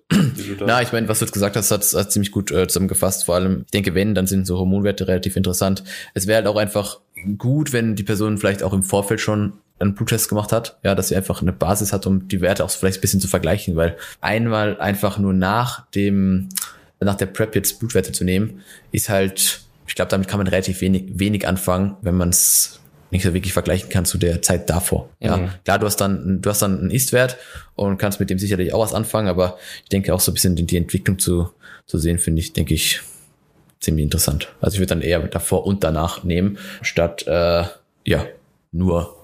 Na, 0.65 0.82
ich 0.82 0.91
meine, 0.91 1.08
was 1.08 1.20
du 1.20 1.25
jetzt 1.25 1.34
gesagt 1.34 1.56
hast, 1.56 1.72
hat, 1.72 1.84
hat 1.84 2.12
ziemlich 2.12 2.32
gut 2.32 2.51
äh, 2.51 2.67
zusammengefasst. 2.67 3.25
Vor 3.25 3.36
allem, 3.36 3.63
ich 3.65 3.72
denke, 3.72 3.96
wenn, 3.96 4.15
dann 4.15 4.27
sind 4.27 4.46
so 4.46 4.58
Hormonwerte 4.58 5.08
relativ 5.08 5.36
interessant. 5.36 5.84
Es 6.13 6.27
wäre 6.27 6.38
halt 6.38 6.48
auch 6.48 6.58
einfach 6.58 7.00
gut, 7.38 7.74
wenn 7.74 7.96
die 7.96 8.03
Person 8.03 8.38
vielleicht 8.38 8.63
auch 8.63 8.74
im 8.74 8.84
Vorfeld 8.84 9.20
schon 9.20 9.53
einen 9.79 9.96
Bluttest 9.96 10.29
gemacht 10.29 10.51
hat, 10.51 10.79
ja, 10.84 10.96
dass 10.96 11.10
sie 11.10 11.15
einfach 11.15 11.41
eine 11.41 11.53
Basis 11.53 11.94
hat, 11.94 12.08
um 12.08 12.27
die 12.27 12.41
Werte 12.41 12.63
auch 12.63 12.70
vielleicht 12.70 13.00
ein 13.00 13.01
bisschen 13.01 13.22
zu 13.22 13.27
vergleichen, 13.27 13.75
weil 13.75 13.98
einmal 14.22 14.79
einfach 14.79 15.17
nur 15.17 15.34
nach 15.34 15.86
dem, 15.91 16.50
nach 17.00 17.15
der 17.15 17.27
Prep 17.27 17.56
jetzt 17.56 17.79
Blutwerte 17.79 18.12
zu 18.12 18.24
nehmen, 18.24 18.62
ist 18.91 19.10
halt, 19.10 19.62
ich 19.88 19.96
glaube, 19.96 20.10
damit 20.10 20.27
kann 20.27 20.39
man 20.39 20.48
relativ 20.48 20.82
wenig, 20.82 21.06
wenig 21.13 21.48
anfangen, 21.48 21.96
wenn 22.01 22.15
man 22.15 22.29
es 22.29 22.79
nicht 23.10 23.24
so 23.24 23.34
wirklich 23.34 23.54
vergleichen 23.54 23.90
kann 23.90 24.06
zu 24.06 24.18
der 24.18 24.42
Zeit 24.42 24.70
davor. 24.70 25.10
Ja, 25.20 25.38
mhm. 25.38 25.50
klar, 25.64 25.80
du 25.80 25.86
hast 25.86 25.98
dann, 25.98 26.42
du 26.42 26.50
hast 26.50 26.62
dann 26.62 26.80
einen 26.80 26.92
Ist-Wert 26.92 27.38
und 27.76 27.98
kannst 27.98 28.20
mit 28.20 28.30
dem 28.30 28.40
sicherlich 28.40 28.74
auch 28.74 28.82
was 28.82 28.94
anfangen, 28.94 29.28
aber 29.28 29.58
ich 29.84 29.90
denke 29.90 30.14
auch 30.14 30.20
so 30.20 30.32
ein 30.32 30.34
bisschen 30.34 30.56
die, 30.56 30.66
die 30.66 30.78
Entwicklung 30.78 31.20
zu, 31.20 31.50
zu 31.86 31.98
sehen, 31.98 32.20
finde 32.20 32.42
ich, 32.42 32.54
denke 32.54 32.74
ich, 32.74 33.02
ziemlich 33.80 34.04
interessant. 34.04 34.50
Also 34.60 34.76
ich 34.76 34.80
würde 34.80 34.90
dann 34.90 35.02
eher 35.02 35.20
davor 35.20 35.66
und 35.66 35.84
danach 35.84 36.24
nehmen, 36.24 36.58
statt, 36.82 37.26
äh, 37.28 37.64
ja, 38.06 38.26
nur 38.72 39.16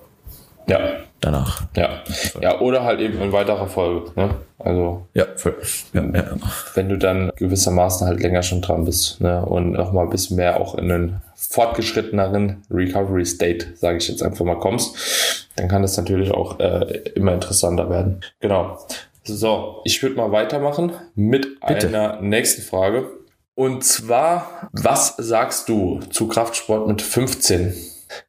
ja. 0.68 0.80
danach. 1.20 1.64
Ja. 1.76 2.04
ja, 2.42 2.60
oder 2.60 2.84
halt 2.84 3.00
eben 3.02 3.22
in 3.22 3.32
weiterer 3.32 3.68
Folge. 3.68 4.12
Ne? 4.16 4.36
Also, 4.60 5.08
ja, 5.14 5.26
voll. 5.36 5.58
Ja, 5.94 6.04
ja. 6.04 6.38
wenn 6.76 6.90
du 6.90 6.98
dann 6.98 7.32
gewissermaßen 7.36 8.08
halt 8.08 8.22
länger 8.22 8.44
schon 8.44 8.62
dran 8.62 8.86
bist 8.86 9.20
ne? 9.22 9.46
und 9.46 9.72
noch 9.72 9.92
mal 9.92 10.04
ein 10.04 10.10
bisschen 10.10 10.38
mehr 10.38 10.60
auch 10.60 10.76
in 10.76 10.90
den 10.90 11.22
fortgeschritteneren 11.36 12.64
Recovery 12.70 13.26
State, 13.26 13.68
sage 13.76 13.98
ich 13.98 14.08
jetzt 14.08 14.24
einfach 14.24 14.46
mal, 14.46 14.60
kommst, 14.60 15.48
dann 15.56 15.68
kann 15.68 15.82
das 15.82 15.98
natürlich 15.98 16.32
auch 16.32 16.60
äh, 16.60 17.02
immer 17.16 17.34
interessanter 17.34 17.90
werden. 17.90 18.22
Genau. 18.40 18.80
So, 19.24 19.82
ich 19.86 20.02
würde 20.04 20.16
mal 20.16 20.32
weitermachen 20.32 20.92
mit 21.16 21.60
Bitte. 21.66 21.88
einer 21.88 22.22
nächsten 22.22 22.62
Frage. 22.62 23.10
Und 23.56 23.84
zwar, 23.84 24.70
was 24.74 25.16
sagst 25.18 25.70
du 25.70 26.00
zu 26.10 26.28
Kraftsport 26.28 26.88
mit 26.88 27.02
15? 27.02 27.74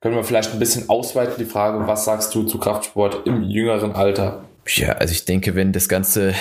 Können 0.00 0.14
wir 0.14 0.25
vielleicht 0.25 0.52
ein 0.52 0.58
bisschen 0.58 0.88
ausweiten 0.88 1.34
die 1.38 1.44
Frage, 1.44 1.87
was 1.87 2.04
sagst 2.04 2.34
du 2.34 2.44
zu 2.44 2.58
Kraftsport 2.58 3.26
im 3.26 3.42
jüngeren 3.42 3.92
Alter? 3.92 4.44
Ja, 4.68 4.92
also 4.92 5.12
ich 5.12 5.25
denke, 5.25 5.54
wenn 5.54 5.73
das 5.73 5.88
Ganze, 5.88 6.34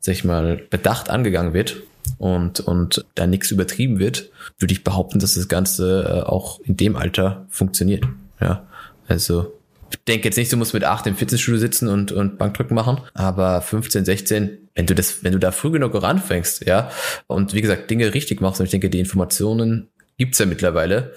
sag 0.00 0.12
ich 0.12 0.24
mal, 0.24 0.56
bedacht 0.70 1.10
angegangen 1.10 1.52
wird 1.52 1.82
und, 2.18 2.60
und 2.60 3.04
da 3.14 3.26
nichts 3.26 3.50
übertrieben 3.50 3.98
wird, 3.98 4.30
würde 4.58 4.72
ich 4.72 4.84
behaupten, 4.84 5.18
dass 5.18 5.34
das 5.34 5.48
Ganze 5.48 6.04
äh, 6.04 6.28
auch 6.28 6.60
in 6.60 6.76
dem 6.76 6.96
Alter 6.96 7.46
funktioniert. 7.48 8.04
Ja, 8.40 8.66
also 9.06 9.54
ich 9.90 9.98
denke 10.06 10.26
jetzt 10.28 10.36
nicht, 10.36 10.52
du 10.52 10.56
musst 10.56 10.74
mit 10.74 10.84
8 10.84 11.06
im 11.06 11.16
Fitnessstudio 11.16 11.58
sitzen 11.58 11.88
und, 11.88 12.12
und 12.12 12.38
Bankdrücken 12.38 12.74
machen, 12.74 13.00
aber 13.14 13.62
15, 13.62 14.04
16, 14.04 14.68
wenn 14.74 14.86
du 14.86 14.94
das, 14.94 15.24
wenn 15.24 15.32
du 15.32 15.38
da 15.38 15.50
früh 15.50 15.70
genug 15.70 15.94
anfängst, 15.94 16.66
ja, 16.66 16.90
und 17.26 17.54
wie 17.54 17.62
gesagt, 17.62 17.90
Dinge 17.90 18.12
richtig 18.12 18.40
machst, 18.40 18.60
und 18.60 18.66
ich 18.66 18.70
denke, 18.70 18.90
die 18.90 19.00
Informationen 19.00 19.88
gibt's 20.18 20.38
ja 20.38 20.46
mittlerweile, 20.46 21.14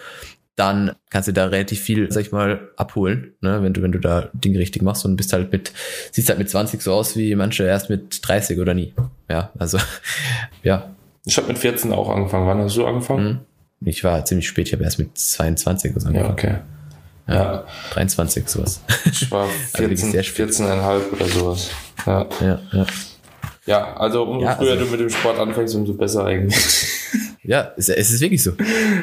dann 0.55 0.95
kannst 1.09 1.27
du 1.27 1.33
da 1.33 1.45
relativ 1.45 1.79
viel, 1.79 2.11
sag 2.11 2.21
ich 2.21 2.31
mal, 2.31 2.69
abholen, 2.75 3.33
ne, 3.41 3.63
wenn 3.63 3.73
du, 3.73 3.81
wenn 3.81 3.91
du 3.91 3.99
da 3.99 4.29
Dinge 4.33 4.59
richtig 4.59 4.81
machst 4.81 5.05
und 5.05 5.15
bist 5.15 5.33
halt 5.33 5.51
mit, 5.51 5.71
siehst 6.11 6.29
halt 6.29 6.39
mit 6.39 6.49
20 6.49 6.81
so 6.81 6.93
aus 6.93 7.15
wie 7.15 7.33
manche 7.35 7.63
erst 7.63 7.89
mit 7.89 8.25
30 8.27 8.59
oder 8.59 8.73
nie. 8.73 8.93
Ja, 9.29 9.51
also, 9.57 9.77
ja. 10.63 10.91
Ich 11.25 11.37
habe 11.37 11.47
mit 11.47 11.59
14 11.59 11.93
auch 11.93 12.09
angefangen. 12.09 12.47
Wann 12.47 12.59
hast 12.59 12.75
du 12.75 12.85
angefangen? 12.85 13.41
Mhm. 13.79 13.87
Ich 13.87 14.03
war 14.03 14.23
ziemlich 14.25 14.47
spät, 14.47 14.67
ich 14.67 14.73
habe 14.73 14.83
erst 14.83 14.99
mit 14.99 15.17
22 15.17 15.91
oder 15.91 16.01
so 16.01 16.07
angefangen. 16.07 16.27
Ja, 16.27 16.33
okay. 16.33 16.55
Ja, 17.27 17.35
ja. 17.35 17.65
23, 17.93 18.47
sowas. 18.47 18.81
Ich 19.05 19.31
war 19.31 19.47
14, 19.75 20.07
also 20.17 20.63
14,5 20.63 21.13
oder 21.13 21.25
sowas. 21.27 21.69
Ja, 22.05 22.27
ja. 22.41 22.59
Ja, 22.71 22.85
ja 23.65 23.95
also 23.95 24.23
umso 24.23 24.45
ja, 24.45 24.55
früher 24.55 24.71
also, 24.71 24.85
du 24.85 24.91
mit 24.91 24.99
dem 24.99 25.09
Sport 25.09 25.39
anfängst, 25.39 25.75
umso 25.75 25.93
besser 25.93 26.25
eigentlich. 26.25 26.57
Ja, 27.43 27.73
es, 27.75 27.89
es 27.89 28.11
ist 28.11 28.21
wirklich 28.21 28.43
so. 28.43 28.51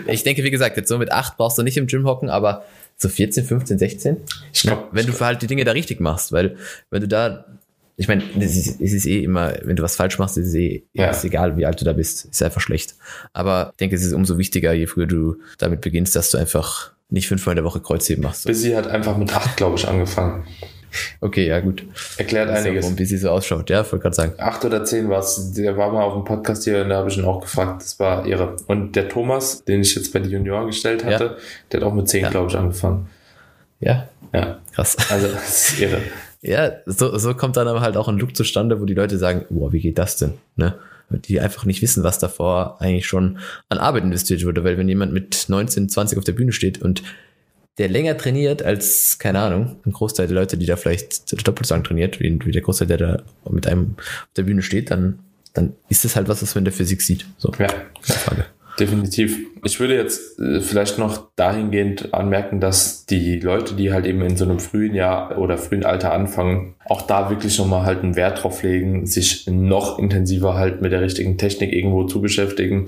Ich 0.07 0.23
denke, 0.23 0.45
wie 0.45 0.51
gesagt, 0.51 0.77
jetzt 0.77 0.89
so 0.89 0.97
mit 0.97 1.11
8 1.11 1.37
brauchst 1.37 1.59
du 1.59 1.63
nicht 1.63 1.77
im 1.77 1.89
Gym 1.89 2.07
hocken, 2.07 2.31
aber 2.31 2.65
so 2.97 3.09
14, 3.09 3.45
15, 3.45 3.79
16, 3.79 4.17
ich 4.53 4.63
glaub, 4.63 4.89
wenn 4.93 5.07
du 5.07 5.19
halt 5.19 5.43
die 5.43 5.47
Dinge 5.47 5.65
da 5.65 5.73
richtig 5.73 6.01
machst, 6.01 6.33
weil 6.33 6.57
wenn 6.91 7.01
du 7.01 7.09
da, 7.09 7.47
ich 7.97 8.09
meine, 8.09 8.23
es 8.39 8.57
ist, 8.57 8.81
ist 8.81 9.07
eh 9.07 9.23
immer, 9.23 9.55
wenn 9.63 9.77
du 9.77 9.83
was 9.83 9.97
falsch 9.97 10.19
machst, 10.19 10.37
ist 10.37 10.49
es 10.49 10.55
eh 10.55 10.85
ja. 10.93 11.11
ist 11.11 11.25
egal, 11.25 11.57
wie 11.57 11.67
alt 11.67 11.81
du 11.81 11.85
da 11.85 11.93
bist, 11.93 12.27
ist 12.27 12.43
einfach 12.43 12.61
schlecht. 12.61 12.95
Aber 13.33 13.71
ich 13.73 13.79
denke, 13.79 13.97
es 13.97 14.05
ist 14.05 14.13
umso 14.13 14.39
wichtiger, 14.39 14.73
je 14.73 14.87
früher 14.87 15.07
du 15.07 15.37
damit 15.59 15.81
beginnst, 15.81 16.15
dass 16.17 16.31
du 16.31 16.39
einfach 16.39 16.93
nicht 17.11 17.29
fünfmal 17.29 17.55
in 17.55 17.57
der 17.57 17.65
Woche 17.65 17.81
Kreuzheben 17.81 18.23
machst. 18.23 18.47
Busy 18.47 18.73
hat 18.73 18.87
einfach 18.87 19.17
mit 19.17 19.35
8, 19.35 19.57
glaube 19.57 19.79
ich, 19.79 19.89
angefangen. 19.89 20.45
Okay, 21.21 21.47
ja, 21.47 21.61
gut. 21.61 21.85
Erklärt 22.17 22.51
einiges. 22.51 22.85
Warum, 22.85 22.99
wie 22.99 23.05
sie 23.05 23.19
so 23.19 23.31
ausschaut, 23.31 23.71
ja, 23.71 23.79
wollte 23.79 23.99
gerade 23.99 24.17
sagen. 24.17 24.33
Acht 24.39 24.65
oder 24.65 24.85
zehn 24.85 25.09
war 25.09 25.21
es. 25.21 25.53
Der 25.53 25.77
war 25.77 25.93
mal 25.93 26.03
auf 26.03 26.15
dem 26.15 26.25
Podcast 26.25 26.65
hier 26.65 26.83
und 26.83 26.89
da 26.89 26.97
habe 26.97 27.11
ich 27.11 27.19
ihn 27.19 27.25
auch 27.25 27.41
gefragt. 27.41 27.83
Das 27.83 27.99
war 27.99 28.27
ihre. 28.27 28.57
Und 28.67 28.97
der 28.97 29.09
Thomas, 29.09 29.65
den 29.65 29.81
ich 29.81 29.95
jetzt 29.95 30.13
bei 30.13 30.21
den 30.21 30.31
Junioren 30.31 30.67
gestellt 30.67 31.05
hatte, 31.05 31.25
ja. 31.25 31.37
der 31.73 31.81
hat 31.81 31.87
auch 31.87 31.95
mit 31.95 32.09
zehn, 32.09 32.23
ja. 32.23 32.31
glaube 32.31 32.51
ich, 32.51 32.57
angefangen. 32.57 33.09
Ja. 33.81 34.09
Ja. 34.33 34.59
Krass. 34.73 34.97
Also, 35.11 35.29
das 35.29 35.73
ist 35.73 35.81
irre. 35.81 36.01
ja, 36.43 36.73
so, 36.87 37.17
so 37.19 37.35
kommt 37.35 37.57
dann 37.57 37.69
aber 37.69 37.81
halt 37.81 37.97
auch 37.97 38.09
ein 38.09 38.19
Look 38.19 38.37
zustande, 38.37 38.81
wo 38.81 38.85
die 38.85 38.95
Leute 38.95 39.19
sagen, 39.19 39.45
boah, 39.51 39.73
wie 39.73 39.81
geht 39.81 39.99
das 39.99 40.17
denn? 40.17 40.35
Ne? 40.57 40.75
Die 41.11 41.41
einfach 41.41 41.65
nicht 41.65 41.81
wissen, 41.81 42.05
was 42.05 42.19
davor 42.19 42.77
eigentlich 42.81 43.07
schon 43.07 43.39
an 43.69 43.79
Arbeit 43.79 44.05
investiert 44.05 44.45
wurde. 44.45 44.63
Weil 44.65 44.77
wenn 44.77 44.89
jemand 44.89 45.13
mit 45.13 45.47
19, 45.49 45.89
20 45.89 46.19
auf 46.19 46.25
der 46.25 46.33
Bühne 46.33 46.53
steht 46.53 46.83
und 46.83 47.03
der 47.79 47.89
länger 47.89 48.17
trainiert 48.17 48.63
als, 48.63 49.19
keine 49.19 49.39
Ahnung, 49.39 49.77
ein 49.87 49.93
Großteil 49.93 50.27
der 50.27 50.35
Leute, 50.35 50.59
die 50.59 50.67
da 50.67 50.77
vielleicht 50.77 51.47
doppelt 51.47 51.67
so 51.67 51.75
lang 51.75 51.85
trainiert, 51.85 52.21
wie, 52.21 52.39
wie 52.45 52.53
der 52.53 52.63
Großteil, 52.63 52.89
der 52.89 52.99
da 52.99 53.23
mit 53.49 53.67
einem 53.67 53.95
auf 53.97 54.35
der 54.37 54.43
Bühne 54.43 54.63
steht, 54.63 54.91
dann, 54.91 55.21
dann 55.55 55.75
ist 55.89 56.05
es 56.05 56.17
halt 56.17 56.29
was, 56.29 56.43
was 56.43 56.55
man 56.55 56.63
in 56.63 56.67
der 56.67 56.75
Physik 56.75 57.03
sieht. 57.03 57.27
So, 57.39 57.53
ja. 57.59 57.69
Frage. 58.03 58.45
Definitiv. 58.79 59.39
Ich 59.65 59.81
würde 59.81 59.97
jetzt 59.97 60.39
äh, 60.39 60.61
vielleicht 60.61 60.99
noch 60.99 61.31
dahingehend 61.35 62.15
anmerken, 62.15 62.61
dass 62.61 63.07
die 63.07 63.41
Leute, 63.41 63.75
die 63.75 63.93
halt 63.93 64.07
eben 64.07 64.23
in 64.23 64.37
so 64.37 64.45
einem 64.45 64.61
frühen 64.61 64.95
Jahr 64.95 65.37
oder 65.39 65.59
frühen 65.59 65.85
Alter 65.85 66.13
anfangen, 66.13 66.75
auch 66.87 67.03
da 67.03 67.29
wirklich 67.29 67.59
nochmal 67.59 67.85
halt 67.85 68.05
einen 68.05 68.15
Wert 68.15 68.43
drauf 68.43 68.63
legen, 68.63 69.05
sich 69.07 69.47
noch 69.49 69.99
intensiver 69.99 70.55
halt 70.55 70.81
mit 70.81 70.93
der 70.93 71.01
richtigen 71.01 71.39
Technik 71.39 71.73
irgendwo 71.73 72.05
zu 72.05 72.21
beschäftigen 72.21 72.87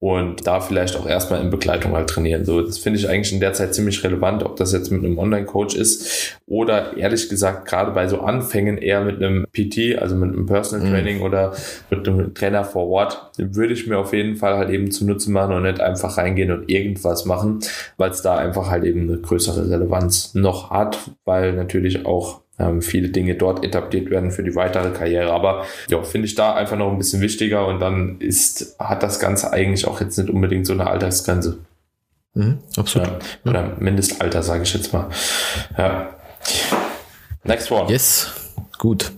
und 0.00 0.46
da 0.46 0.60
vielleicht 0.60 0.96
auch 0.96 1.06
erstmal 1.06 1.40
in 1.40 1.50
Begleitung 1.50 1.92
halt 1.92 2.08
trainieren. 2.08 2.44
So, 2.44 2.62
das 2.62 2.78
finde 2.78 3.00
ich 3.00 3.08
eigentlich 3.08 3.32
in 3.32 3.40
der 3.40 3.52
Zeit 3.52 3.74
ziemlich 3.74 4.04
relevant, 4.04 4.44
ob 4.44 4.54
das 4.54 4.72
jetzt 4.72 4.92
mit 4.92 5.04
einem 5.04 5.18
Online-Coach 5.18 5.74
ist 5.74 6.38
oder 6.46 6.96
ehrlich 6.96 7.28
gesagt 7.28 7.66
gerade 7.66 7.90
bei 7.90 8.06
so 8.06 8.20
Anfängen 8.20 8.78
eher 8.78 9.00
mit 9.00 9.16
einem 9.16 9.46
PT, 9.52 9.98
also 9.98 10.14
mit 10.14 10.32
einem 10.32 10.46
Personal 10.46 10.86
mhm. 10.86 10.92
Training 10.92 11.16
mhm. 11.16 11.22
oder 11.22 11.52
mit 11.90 12.06
einem 12.06 12.32
Trainer 12.32 12.64
vor 12.64 12.88
Ort, 12.88 13.32
würde 13.38 13.72
ich 13.72 13.88
mir 13.88 13.98
auf 13.98 14.12
jeden 14.12 14.36
Fall 14.36 14.56
halt 14.56 14.70
eben 14.70 14.92
zu 14.92 15.04
Nutzen 15.04 15.32
machen 15.32 15.54
und 15.54 15.64
nicht 15.64 15.80
einfach 15.80 16.16
reingehen 16.16 16.52
und 16.52 16.70
irgendwas 16.70 17.24
machen, 17.24 17.58
weil 17.96 18.10
es 18.10 18.22
da 18.22 18.36
einfach 18.36 18.70
halt 18.70 18.84
eben 18.84 19.02
eine 19.02 19.18
größere 19.18 19.68
Relevanz 19.68 20.34
noch 20.34 20.70
hat, 20.70 21.10
weil 21.24 21.54
natürlich 21.54 22.06
auch 22.06 22.42
ähm, 22.58 22.82
viele 22.82 23.08
Dinge 23.08 23.34
dort 23.34 23.64
etabliert 23.64 24.10
werden 24.10 24.30
für 24.30 24.42
die 24.42 24.54
weitere 24.54 24.90
Karriere. 24.90 25.32
Aber 25.32 25.64
ja, 25.88 26.02
finde 26.02 26.26
ich 26.26 26.34
da 26.34 26.54
einfach 26.54 26.76
noch 26.76 26.90
ein 26.90 26.98
bisschen 26.98 27.20
wichtiger 27.20 27.66
und 27.66 27.80
dann 27.80 28.20
ist, 28.20 28.76
hat 28.78 29.02
das 29.02 29.20
Ganze 29.20 29.52
eigentlich 29.52 29.86
auch 29.86 30.00
jetzt 30.00 30.18
nicht 30.18 30.30
unbedingt 30.30 30.66
so 30.66 30.72
eine 30.72 30.86
Altersgrenze. 30.86 31.58
Mhm, 32.34 32.58
absolut. 32.76 33.08
Ja, 33.44 33.50
oder 33.50 33.76
Mindestalter, 33.78 34.42
sage 34.42 34.62
ich 34.62 34.74
jetzt 34.74 34.92
mal. 34.92 35.08
Ja. 35.76 36.14
Next 37.44 37.70
one. 37.70 37.90
Yes, 37.90 38.32
gut. 38.78 39.12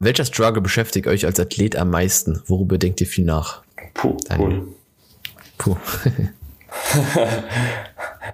Welcher 0.00 0.24
Struggle 0.24 0.60
beschäftigt 0.60 1.06
euch 1.06 1.24
als 1.24 1.40
Athlet 1.40 1.76
am 1.76 1.90
meisten? 1.90 2.42
Worüber 2.46 2.78
denkt 2.78 3.00
ihr 3.00 3.06
viel 3.06 3.24
nach? 3.24 3.62
Puh, 3.94 4.16
cool. 4.38 4.68
Puh. 5.56 5.76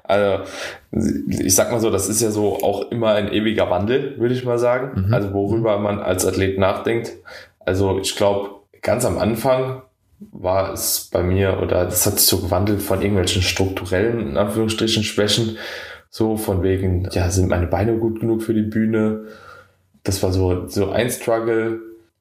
also, 0.04 0.44
ich 0.92 1.54
sag 1.54 1.70
mal 1.70 1.80
so, 1.80 1.90
das 1.90 2.08
ist 2.08 2.20
ja 2.20 2.30
so 2.30 2.56
auch 2.62 2.90
immer 2.90 3.12
ein 3.12 3.32
ewiger 3.32 3.70
Wandel, 3.70 4.18
würde 4.18 4.34
ich 4.34 4.44
mal 4.44 4.58
sagen. 4.58 5.06
Mhm. 5.06 5.14
Also, 5.14 5.32
worüber 5.32 5.78
man 5.78 6.00
als 6.00 6.26
Athlet 6.26 6.58
nachdenkt. 6.58 7.12
Also, 7.60 7.98
ich 7.98 8.16
glaube, 8.16 8.50
ganz 8.82 9.04
am 9.04 9.18
Anfang 9.18 9.82
war 10.32 10.72
es 10.72 11.08
bei 11.12 11.22
mir, 11.22 11.60
oder 11.62 11.84
das 11.84 12.06
hat 12.06 12.18
sich 12.18 12.28
so 12.28 12.38
gewandelt 12.38 12.82
von 12.82 13.00
irgendwelchen 13.00 13.42
strukturellen, 13.42 14.30
in 14.30 14.36
Anführungsstrichen, 14.36 15.02
Schwächen. 15.02 15.56
So 16.10 16.36
von 16.36 16.62
wegen, 16.62 17.08
ja, 17.12 17.30
sind 17.30 17.48
meine 17.48 17.68
Beine 17.68 17.96
gut 17.96 18.20
genug 18.20 18.42
für 18.42 18.54
die 18.54 18.62
Bühne? 18.62 19.26
Das 20.02 20.22
war 20.22 20.32
so, 20.32 20.66
so 20.66 20.90
ein 20.90 21.10
Struggle 21.10 21.80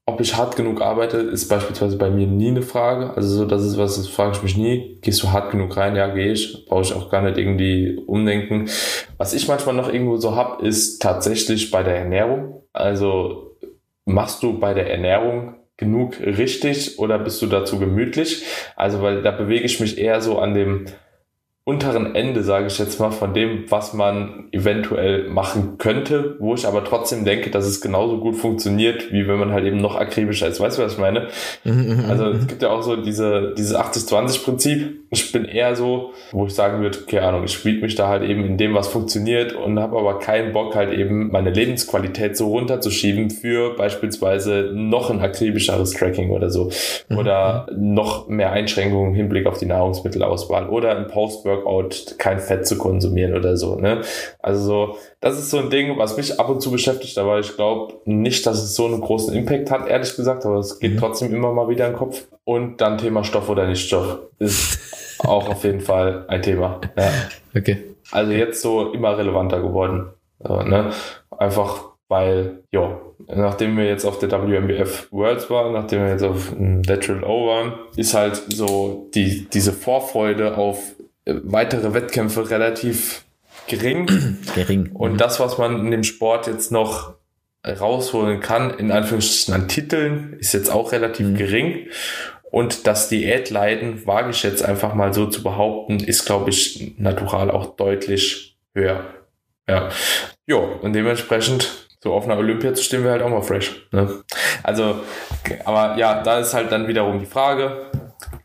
ob 0.10 0.22
ich 0.22 0.36
hart 0.36 0.56
genug 0.56 0.82
arbeite, 0.82 1.18
ist 1.18 1.50
beispielsweise 1.50 1.96
bei 1.98 2.10
mir 2.10 2.26
nie 2.26 2.48
eine 2.48 2.64
Frage. 2.64 3.14
Also 3.16 3.30
so, 3.30 3.46
das 3.46 3.64
ist 3.64 3.78
was, 3.78 3.96
das 3.96 4.08
frage 4.08 4.32
ich 4.36 4.42
mich 4.42 4.58
nie. 4.58 4.98
Gehst 5.02 5.22
du 5.22 5.32
hart 5.32 5.52
genug 5.52 5.78
rein? 5.78 5.96
Ja, 5.96 6.08
gehe 6.08 6.32
ich. 6.32 6.66
Brauche 6.68 6.82
ich 6.82 6.94
auch 6.94 7.12
gar 7.12 7.22
nicht 7.22 7.38
irgendwie 7.38 7.96
umdenken. 8.08 8.68
Was 9.18 9.34
ich 9.34 9.48
manchmal 9.48 9.76
noch 9.76 9.94
irgendwo 9.94 10.18
so 10.18 10.36
hab, 10.36 10.64
ist 10.64 11.00
tatsächlich 11.00 11.70
bei 11.70 11.84
der 11.84 11.96
Ernährung. 11.96 12.64
Also 12.74 13.56
machst 14.06 14.42
du 14.42 14.60
bei 14.60 14.74
der 14.74 14.90
Ernährung 14.90 15.58
genug 15.78 16.20
richtig 16.20 16.98
oder 16.98 17.20
bist 17.20 17.40
du 17.44 17.46
dazu 17.46 17.78
gemütlich? 17.78 18.44
Also 18.76 19.04
weil 19.04 19.22
da 19.22 19.30
bewege 19.30 19.66
ich 19.66 19.80
mich 19.80 20.00
eher 20.00 20.22
so 20.22 20.40
an 20.40 20.56
dem 20.56 20.86
unteren 21.70 22.16
Ende, 22.16 22.42
sage 22.42 22.66
ich 22.66 22.80
jetzt 22.80 23.00
mal, 23.00 23.12
von 23.12 23.36
dem, 23.36 23.66
was 23.70 23.94
man 23.94 24.46
eventuell 24.52 25.30
machen 25.30 25.78
könnte, 25.78 26.36
wo 26.40 26.56
ich 26.56 26.66
aber 26.66 26.84
trotzdem 26.84 27.26
denke, 27.26 27.52
dass 27.52 27.68
es 27.68 27.80
genauso 27.80 28.18
gut 28.18 28.36
funktioniert, 28.36 29.12
wie 29.12 29.28
wenn 29.28 29.38
man 29.38 29.54
halt 29.54 29.66
eben 29.66 29.78
noch 29.78 29.96
akribischer 29.96 30.48
ist. 30.48 30.60
Weißt 30.60 30.80
du, 30.80 30.82
was 30.82 30.94
ich 30.94 30.98
meine? 30.98 31.28
Mhm, 31.64 31.74
mhm, 31.74 32.06
also 32.10 32.26
es 32.26 32.48
gibt 32.48 32.64
ja 32.64 32.72
auch 32.72 32.82
so 32.82 32.96
diese, 32.96 33.54
dieses 33.56 33.76
80-20-Prinzip. 33.76 35.00
Ich 35.12 35.32
bin 35.32 35.46
eher 35.46 35.76
so, 35.76 36.14
wo 36.32 36.48
ich 36.48 36.56
sagen 36.56 36.82
würde, 36.82 37.00
keine 37.08 37.28
Ahnung, 37.28 37.44
ich 37.44 37.54
spiele 37.54 37.82
mich 37.82 37.94
da 37.94 38.08
halt 38.08 38.24
eben 38.24 38.46
in 38.46 38.58
dem, 38.58 38.74
was 38.74 38.88
funktioniert 38.88 39.54
und 39.54 39.80
habe 39.80 39.98
aber 39.98 40.18
keinen 40.18 40.52
Bock 40.52 40.76
halt 40.76 40.92
eben 40.92 41.30
meine 41.32 41.52
Lebensqualität 41.52 42.36
so 42.36 42.48
runterzuschieben 42.48 43.30
für 43.30 43.76
beispielsweise 43.76 44.72
noch 44.74 45.12
ein 45.12 45.20
akribischeres 45.22 45.92
Tracking 45.92 46.32
oder 46.32 46.50
so. 46.50 46.72
Mhm, 47.10 47.18
oder 47.18 47.68
noch 47.78 48.28
mehr 48.28 48.52
Einschränkungen 48.52 49.12
im 49.12 49.16
Hinblick 49.16 49.46
auf 49.46 49.60
die 49.60 49.68
Nahrungsmittelauswahl 49.68 50.68
oder 50.70 50.98
ein 50.98 51.08
Post-Work 51.08 51.59
Workout 51.60 52.16
kein 52.18 52.40
Fett 52.40 52.68
zu 52.68 52.78
konsumieren 52.78 53.36
oder 53.36 53.58
so. 53.58 53.76
Ne? 53.76 54.02
Also 54.40 54.64
so, 54.64 54.98
das 55.20 55.38
ist 55.38 55.50
so 55.50 55.60
ein 55.60 55.70
Ding, 55.70 55.98
was 55.98 56.18
mich 56.18 56.40
ab 56.40 56.50
und 56.50 56.62
zu 56.62 56.72
beschäftigt, 56.72 57.18
aber 57.18 57.40
ich 57.40 57.56
glaube 57.56 57.96
nicht, 58.06 58.46
dass 58.46 58.64
es 58.64 58.76
so 58.76 58.86
einen 58.86 59.02
großen 59.02 59.34
Impact 59.34 59.72
hat, 59.72 59.88
ehrlich 59.88 60.16
gesagt, 60.16 60.46
aber 60.46 60.58
es 60.58 60.80
geht 60.80 60.94
mhm. 60.94 60.98
trotzdem 60.98 61.34
immer 61.34 61.52
mal 61.54 61.70
wieder 61.70 61.86
in 61.88 61.94
den 61.94 61.98
Kopf. 61.98 62.28
Und 62.44 62.82
dann 62.82 62.98
Thema 62.98 63.24
Stoff 63.24 63.50
oder 63.50 63.68
nicht 63.68 63.86
Stoff 63.86 64.20
ist 64.40 64.80
auch 65.20 65.50
auf 65.50 65.64
jeden 65.64 65.82
Fall 65.82 66.26
ein 66.28 66.42
Thema. 66.42 66.82
Ja. 66.98 67.12
Okay. 67.56 67.78
Also 68.12 68.32
jetzt 68.32 68.62
so 68.62 68.92
immer 68.92 69.18
relevanter 69.18 69.62
geworden. 69.62 70.10
So, 70.40 70.62
ne? 70.64 70.92
Einfach 71.38 71.90
weil, 72.10 72.64
ja, 72.72 73.00
nachdem 73.28 73.78
wir 73.78 73.86
jetzt 73.86 74.04
auf 74.04 74.18
der 74.18 74.32
WMBF 74.32 75.08
Worlds 75.12 75.50
waren, 75.50 75.74
nachdem 75.74 76.02
wir 76.02 76.10
jetzt 76.10 76.24
auf 76.24 76.52
Lateral 76.58 77.24
O 77.24 77.48
waren, 77.48 77.74
ist 77.96 78.16
halt 78.16 78.36
so 78.52 79.10
die, 79.14 79.48
diese 79.48 79.72
Vorfreude 79.72 80.58
auf 80.58 80.80
weitere 81.26 81.94
Wettkämpfe 81.94 82.50
relativ 82.50 83.24
gering. 83.68 84.08
Gering. 84.56 84.92
Und 84.94 85.14
mhm. 85.14 85.18
das, 85.18 85.40
was 85.40 85.58
man 85.58 85.80
in 85.80 85.92
dem 85.92 86.04
Sport 86.04 86.48
jetzt 86.48 86.72
noch 86.72 87.16
rausholen 87.68 88.40
kann, 88.40 88.72
in 88.72 88.92
Anführungsstrichen 88.92 89.54
an 89.54 89.68
Titeln, 89.68 90.34
ist 90.40 90.54
jetzt 90.54 90.72
auch 90.72 90.92
relativ 90.92 91.28
mhm. 91.28 91.36
gering. 91.36 91.88
Und 92.52 92.88
das 92.88 93.10
Diätleiden, 93.10 94.08
wage 94.08 94.32
ich 94.32 94.44
jetzt 94.44 94.64
einfach 94.64 94.96
mal 94.96 95.14
so 95.14 95.28
zu 95.28 95.44
behaupten, 95.44 96.00
ist, 96.00 96.26
glaube 96.26 96.50
ich, 96.50 96.96
natural 96.98 97.52
auch 97.52 97.76
deutlich 97.76 98.58
höher. 98.74 99.04
Ja. 99.68 99.90
Jo, 100.48 100.80
und 100.82 100.94
dementsprechend, 100.94 101.88
so 102.02 102.14
auf 102.14 102.26
einer 102.26 102.38
Olympia 102.40 102.74
zu 102.74 102.84
stehen, 102.84 103.04
wäre 103.04 103.14
halt 103.14 103.22
auch 103.22 103.30
mal 103.30 103.44
fresh. 103.44 103.88
Ne? 103.92 104.24
Also, 104.64 105.02
aber 105.66 105.98
ja, 105.98 106.24
da 106.24 106.40
ist 106.40 106.56
halt 106.56 106.72
dann 106.72 106.88
wiederum 106.88 107.20
die 107.20 107.28
Frage, 107.28 107.92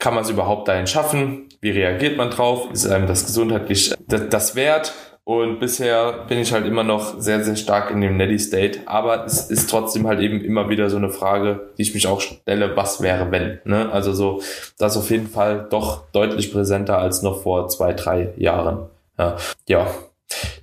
kann 0.04 0.12
man 0.12 0.25
es 0.25 0.28
überhaupt 0.28 0.68
dahin 0.68 0.87
schaffen? 0.87 1.49
Wie 1.62 1.70
reagiert 1.70 2.18
man 2.18 2.28
drauf? 2.28 2.68
Ist 2.70 2.87
einem 2.87 3.06
das 3.06 3.25
gesundheitlich 3.25 3.94
das, 4.06 4.28
das 4.28 4.54
wert? 4.54 4.92
Und 5.25 5.61
bisher 5.61 6.26
bin 6.28 6.40
ich 6.40 6.52
halt 6.52 6.66
immer 6.66 6.84
noch 6.84 7.18
sehr, 7.18 7.42
sehr 7.42 7.56
stark 7.56 7.90
in 7.90 8.02
dem 8.02 8.18
Netty 8.18 8.38
State. 8.38 8.80
Aber 8.84 9.25
es 9.25 9.49
ist 9.49 9.70
trotzdem 9.70 10.06
halt 10.06 10.20
eben 10.20 10.44
immer 10.44 10.68
wieder 10.68 10.90
so 10.90 10.99
eine 10.99 11.08
Frage, 11.08 11.73
die 11.78 11.82
ich 11.82 11.94
mich 11.94 12.06
auch 12.06 12.20
stelle, 12.20 12.76
was 12.76 13.00
wäre, 13.00 13.30
wenn? 13.30 13.61
Ne? 13.64 13.90
Also 13.90 14.12
so, 14.12 14.42
das 14.76 14.99
auf 14.99 15.11
jeden 15.11 15.28
Fall 15.28 15.68
doch 15.70 16.02
deutlich 16.12 16.52
präsenter 16.52 16.99
als 16.99 17.23
noch 17.23 17.40
vor 17.40 17.68
zwei, 17.68 17.94
drei 17.94 18.34
Jahren. 18.37 18.90
Ja, 19.18 19.37
ja. 19.66 19.87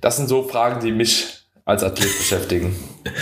das 0.00 0.18
sind 0.18 0.28
so 0.28 0.44
Fragen, 0.44 0.78
die 0.78 0.92
mich 0.92 1.41
als 1.64 1.82
Athlet 1.82 2.16
beschäftigen. 2.18 2.76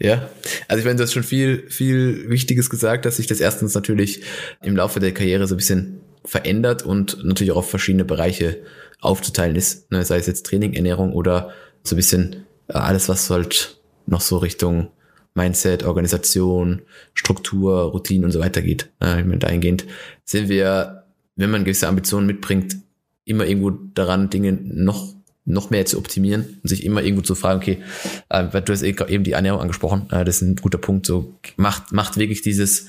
Ja, 0.00 0.28
also 0.66 0.80
ich 0.80 0.84
meine, 0.84 0.96
du 0.96 1.04
hast 1.04 1.12
schon 1.12 1.22
viel, 1.22 1.70
viel 1.70 2.28
Wichtiges 2.28 2.68
gesagt, 2.68 3.06
dass 3.06 3.16
sich 3.16 3.28
das 3.28 3.38
erstens 3.38 3.74
natürlich 3.74 4.22
im 4.60 4.76
Laufe 4.76 4.98
der 4.98 5.14
Karriere 5.14 5.46
so 5.46 5.54
ein 5.54 5.58
bisschen 5.58 6.00
verändert 6.24 6.82
und 6.82 7.24
natürlich 7.24 7.52
auch 7.52 7.58
auf 7.58 7.70
verschiedene 7.70 8.04
Bereiche 8.04 8.58
aufzuteilen 9.00 9.54
ist, 9.54 9.90
ne, 9.92 10.04
sei 10.04 10.16
es 10.16 10.26
jetzt 10.26 10.46
Training, 10.46 10.74
Ernährung 10.74 11.12
oder 11.12 11.52
so 11.84 11.94
ein 11.94 11.96
bisschen 11.96 12.44
äh, 12.68 12.72
alles, 12.72 13.08
was 13.08 13.30
halt 13.30 13.80
noch 14.06 14.20
so 14.20 14.38
Richtung 14.38 14.88
Mindset, 15.34 15.84
Organisation, 15.84 16.82
Struktur, 17.14 17.82
Routine 17.82 18.26
und 18.26 18.32
so 18.32 18.40
weiter 18.40 18.62
geht. 18.62 18.90
Ich 19.00 19.06
meine, 19.06 19.38
dahingehend 19.38 19.86
sind 20.24 20.48
wir, 20.48 21.04
wenn 21.36 21.50
man 21.50 21.64
gewisse 21.64 21.88
Ambitionen 21.88 22.26
mitbringt, 22.26 22.76
immer 23.24 23.46
irgendwo 23.46 23.70
daran, 23.70 24.30
Dinge 24.30 24.52
noch 24.52 25.13
noch 25.44 25.70
mehr 25.70 25.84
zu 25.86 25.98
optimieren 25.98 26.58
und 26.62 26.68
sich 26.68 26.84
immer 26.84 27.02
irgendwo 27.02 27.22
zu 27.22 27.34
fragen, 27.34 27.60
okay, 27.60 27.82
äh, 28.30 28.44
du 28.62 28.72
hast 28.72 28.82
eben 28.82 29.24
die 29.24 29.32
Ernährung 29.32 29.60
angesprochen, 29.60 30.08
äh, 30.10 30.24
das 30.24 30.36
ist 30.36 30.42
ein 30.42 30.56
guter 30.56 30.78
Punkt, 30.78 31.06
so 31.06 31.34
macht, 31.56 31.92
macht 31.92 32.16
wirklich 32.16 32.42
dieses 32.42 32.86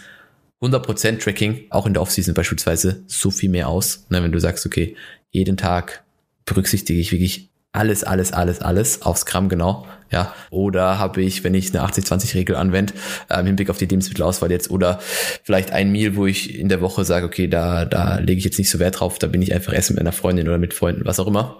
100% 0.61 1.19
Tracking, 1.19 1.65
auch 1.69 1.85
in 1.85 1.93
der 1.93 2.01
Offseason 2.01 2.33
beispielsweise, 2.33 3.03
so 3.07 3.29
viel 3.29 3.49
mehr 3.49 3.67
aus, 3.67 4.05
ne, 4.09 4.23
wenn 4.23 4.31
du 4.31 4.39
sagst, 4.39 4.65
okay, 4.65 4.95
jeden 5.31 5.57
Tag 5.57 6.03
berücksichtige 6.45 6.99
ich 6.99 7.11
wirklich 7.11 7.49
alles, 7.73 8.05
alles, 8.05 8.31
alles, 8.31 8.61
alles 8.61 9.01
aufs 9.01 9.25
Gramm 9.25 9.49
genau, 9.49 9.85
ja. 10.09 10.33
Oder 10.49 10.97
habe 10.97 11.21
ich, 11.21 11.43
wenn 11.43 11.53
ich 11.53 11.75
eine 11.75 11.85
80-20-Regel 11.85 12.55
anwende, 12.55 12.93
äh, 13.29 13.39
im 13.41 13.47
Hinblick 13.47 13.69
auf 13.69 13.77
die 13.77 13.85
Lebensmittelauswahl 13.85 14.49
jetzt, 14.49 14.71
oder 14.71 14.99
vielleicht 15.43 15.71
ein 15.71 15.91
Meal, 15.91 16.15
wo 16.15 16.25
ich 16.25 16.57
in 16.57 16.69
der 16.69 16.79
Woche 16.79 17.03
sage, 17.03 17.25
okay, 17.25 17.49
da, 17.49 17.83
da 17.83 18.19
lege 18.19 18.39
ich 18.39 18.45
jetzt 18.45 18.57
nicht 18.57 18.69
so 18.69 18.79
Wert 18.79 19.01
drauf, 19.01 19.19
da 19.19 19.27
bin 19.27 19.41
ich 19.41 19.53
einfach 19.53 19.73
essen 19.73 19.95
mit 19.95 20.01
einer 20.01 20.13
Freundin 20.13 20.47
oder 20.47 20.57
mit 20.57 20.73
Freunden, 20.73 21.05
was 21.05 21.19
auch 21.19 21.27
immer. 21.27 21.57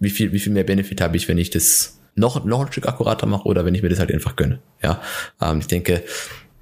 Wie 0.00 0.10
viel, 0.10 0.32
wie 0.32 0.38
viel 0.38 0.52
mehr 0.52 0.64
Benefit 0.64 1.00
habe 1.00 1.16
ich, 1.16 1.28
wenn 1.28 1.38
ich 1.38 1.50
das 1.50 1.98
noch, 2.14 2.44
noch 2.44 2.64
ein 2.64 2.72
Stück 2.72 2.86
akkurater 2.86 3.26
mache 3.26 3.46
oder 3.46 3.64
wenn 3.64 3.74
ich 3.74 3.82
mir 3.82 3.88
das 3.88 3.98
halt 3.98 4.12
einfach 4.12 4.36
gönne, 4.36 4.60
ja. 4.82 5.00
Ähm, 5.40 5.58
ich 5.60 5.66
denke, 5.66 6.02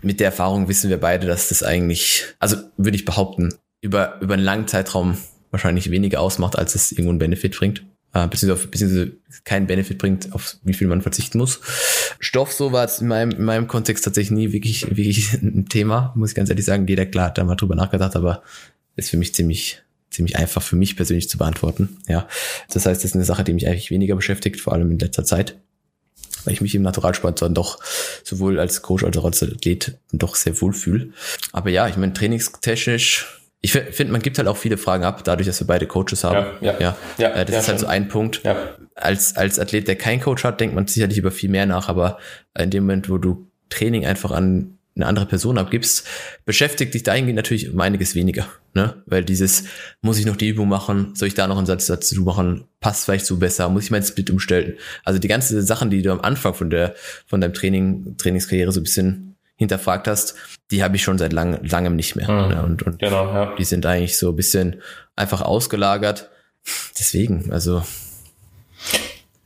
mit 0.02 0.20
der 0.20 0.26
Erfahrung 0.26 0.68
wissen 0.68 0.90
wir 0.90 0.98
beide, 0.98 1.26
dass 1.26 1.48
das 1.48 1.62
eigentlich, 1.62 2.24
also 2.38 2.56
würde 2.76 2.96
ich 2.96 3.04
behaupten, 3.04 3.54
über, 3.80 4.20
über 4.20 4.34
einen 4.34 4.44
langen 4.44 4.66
Zeitraum 4.66 5.16
wahrscheinlich 5.50 5.90
weniger 5.90 6.20
ausmacht, 6.20 6.58
als 6.58 6.74
es 6.74 6.92
irgendwo 6.92 7.10
einen 7.10 7.18
Benefit 7.18 7.56
bringt. 7.56 7.84
Äh, 8.12 8.28
beziehungsweise, 8.28 8.68
beziehungsweise 8.68 9.16
keinen 9.44 9.66
Benefit 9.66 9.98
bringt, 9.98 10.32
auf 10.32 10.56
wie 10.62 10.74
viel 10.74 10.86
man 10.86 11.02
verzichten 11.02 11.38
muss. 11.38 11.60
Stoff, 12.20 12.52
so 12.52 12.70
war 12.72 12.84
es 12.84 13.00
in 13.00 13.08
meinem, 13.08 13.32
in 13.32 13.44
meinem 13.44 13.66
Kontext 13.66 14.04
tatsächlich 14.04 14.30
nie 14.30 14.52
wirklich, 14.52 14.96
wirklich 14.96 15.32
ein 15.42 15.66
Thema, 15.68 16.12
muss 16.16 16.30
ich 16.30 16.36
ganz 16.36 16.48
ehrlich 16.48 16.64
sagen. 16.64 16.86
Jeder, 16.86 17.06
klar, 17.06 17.26
hat 17.26 17.38
da 17.38 17.44
mal 17.44 17.56
drüber 17.56 17.74
nachgedacht, 17.74 18.14
aber 18.14 18.42
ist 18.96 19.10
für 19.10 19.16
mich 19.16 19.34
ziemlich, 19.34 19.82
ziemlich 20.14 20.36
einfach 20.36 20.62
für 20.62 20.76
mich 20.76 20.96
persönlich 20.96 21.28
zu 21.28 21.38
beantworten. 21.38 21.98
Ja, 22.08 22.28
das 22.72 22.86
heißt, 22.86 23.02
das 23.02 23.10
ist 23.10 23.14
eine 23.14 23.24
Sache, 23.24 23.44
die 23.44 23.52
mich 23.52 23.66
eigentlich 23.66 23.90
weniger 23.90 24.16
beschäftigt, 24.16 24.60
vor 24.60 24.72
allem 24.72 24.90
in 24.90 24.98
letzter 24.98 25.24
Zeit, 25.24 25.56
weil 26.44 26.54
ich 26.54 26.60
mich 26.60 26.74
im 26.74 26.82
Naturalsport 26.82 27.42
dann 27.42 27.54
doch 27.54 27.80
sowohl 28.22 28.58
als 28.58 28.82
Coach 28.82 29.04
als 29.04 29.16
auch 29.16 29.24
als 29.24 29.42
Athlet 29.42 29.98
doch 30.12 30.34
sehr 30.34 30.60
wohl 30.60 30.72
fühle. 30.72 31.10
Aber 31.52 31.70
ja, 31.70 31.88
ich 31.88 31.96
meine, 31.96 32.12
trainingstechnisch 32.12 33.40
ich 33.64 33.72
finde, 33.72 34.12
man 34.12 34.20
gibt 34.20 34.36
halt 34.36 34.46
auch 34.46 34.58
viele 34.58 34.76
Fragen 34.76 35.04
ab, 35.04 35.24
dadurch, 35.24 35.46
dass 35.46 35.58
wir 35.58 35.66
beide 35.66 35.86
Coaches 35.86 36.22
haben. 36.22 36.58
Ja, 36.60 36.72
ja, 36.72 36.80
ja. 36.80 36.96
ja 37.16 37.28
äh, 37.30 37.46
das 37.46 37.54
ja, 37.54 37.60
ist 37.60 37.68
halt 37.68 37.78
so 37.80 37.86
ein 37.86 38.08
Punkt. 38.08 38.42
Ja. 38.44 38.56
Als, 38.94 39.36
als 39.38 39.58
Athlet, 39.58 39.88
der 39.88 39.96
keinen 39.96 40.20
Coach 40.20 40.44
hat, 40.44 40.60
denkt 40.60 40.74
man 40.74 40.86
sicherlich 40.86 41.16
über 41.16 41.30
viel 41.30 41.48
mehr 41.48 41.64
nach, 41.64 41.88
aber 41.88 42.18
in 42.58 42.68
dem 42.68 42.84
Moment, 42.84 43.08
wo 43.08 43.16
du 43.16 43.50
Training 43.70 44.04
einfach 44.04 44.32
an 44.32 44.73
eine 44.96 45.06
andere 45.06 45.26
Person 45.26 45.58
abgibst, 45.58 46.06
beschäftigt 46.44 46.94
dich 46.94 47.02
dahingehend 47.02 47.36
natürlich 47.36 47.72
um 47.72 47.80
einiges 47.80 48.14
weniger. 48.14 48.46
Ne? 48.74 49.02
Weil 49.06 49.24
dieses, 49.24 49.64
muss 50.02 50.18
ich 50.18 50.26
noch 50.26 50.36
die 50.36 50.48
Übung 50.48 50.68
machen, 50.68 51.14
soll 51.14 51.28
ich 51.28 51.34
da 51.34 51.46
noch 51.46 51.56
einen 51.56 51.66
Satz 51.66 51.86
dazu 51.86 52.22
machen, 52.22 52.64
passt 52.80 53.04
vielleicht 53.04 53.26
so 53.26 53.38
besser, 53.38 53.68
muss 53.68 53.84
ich 53.84 53.90
meinen 53.90 54.04
Split 54.04 54.30
umstellen. 54.30 54.74
Also 55.04 55.18
die 55.18 55.28
ganzen 55.28 55.60
Sachen, 55.62 55.90
die 55.90 56.02
du 56.02 56.12
am 56.12 56.20
Anfang 56.20 56.54
von 56.54 56.70
der, 56.70 56.94
von 57.26 57.40
deinem 57.40 57.54
Training, 57.54 58.16
Trainingskarriere 58.18 58.70
so 58.72 58.80
ein 58.80 58.84
bisschen 58.84 59.36
hinterfragt 59.56 60.08
hast, 60.08 60.36
die 60.70 60.82
habe 60.82 60.96
ich 60.96 61.02
schon 61.02 61.18
seit 61.18 61.32
lang, 61.32 61.64
langem 61.64 61.96
nicht 61.96 62.16
mehr. 62.16 62.30
Mhm. 62.30 62.64
Und, 62.64 62.82
und 62.82 62.98
genau, 62.98 63.26
ja. 63.26 63.54
die 63.56 63.64
sind 63.64 63.86
eigentlich 63.86 64.16
so 64.16 64.30
ein 64.30 64.36
bisschen 64.36 64.80
einfach 65.16 65.42
ausgelagert. 65.42 66.30
Deswegen, 66.98 67.52
also. 67.52 67.82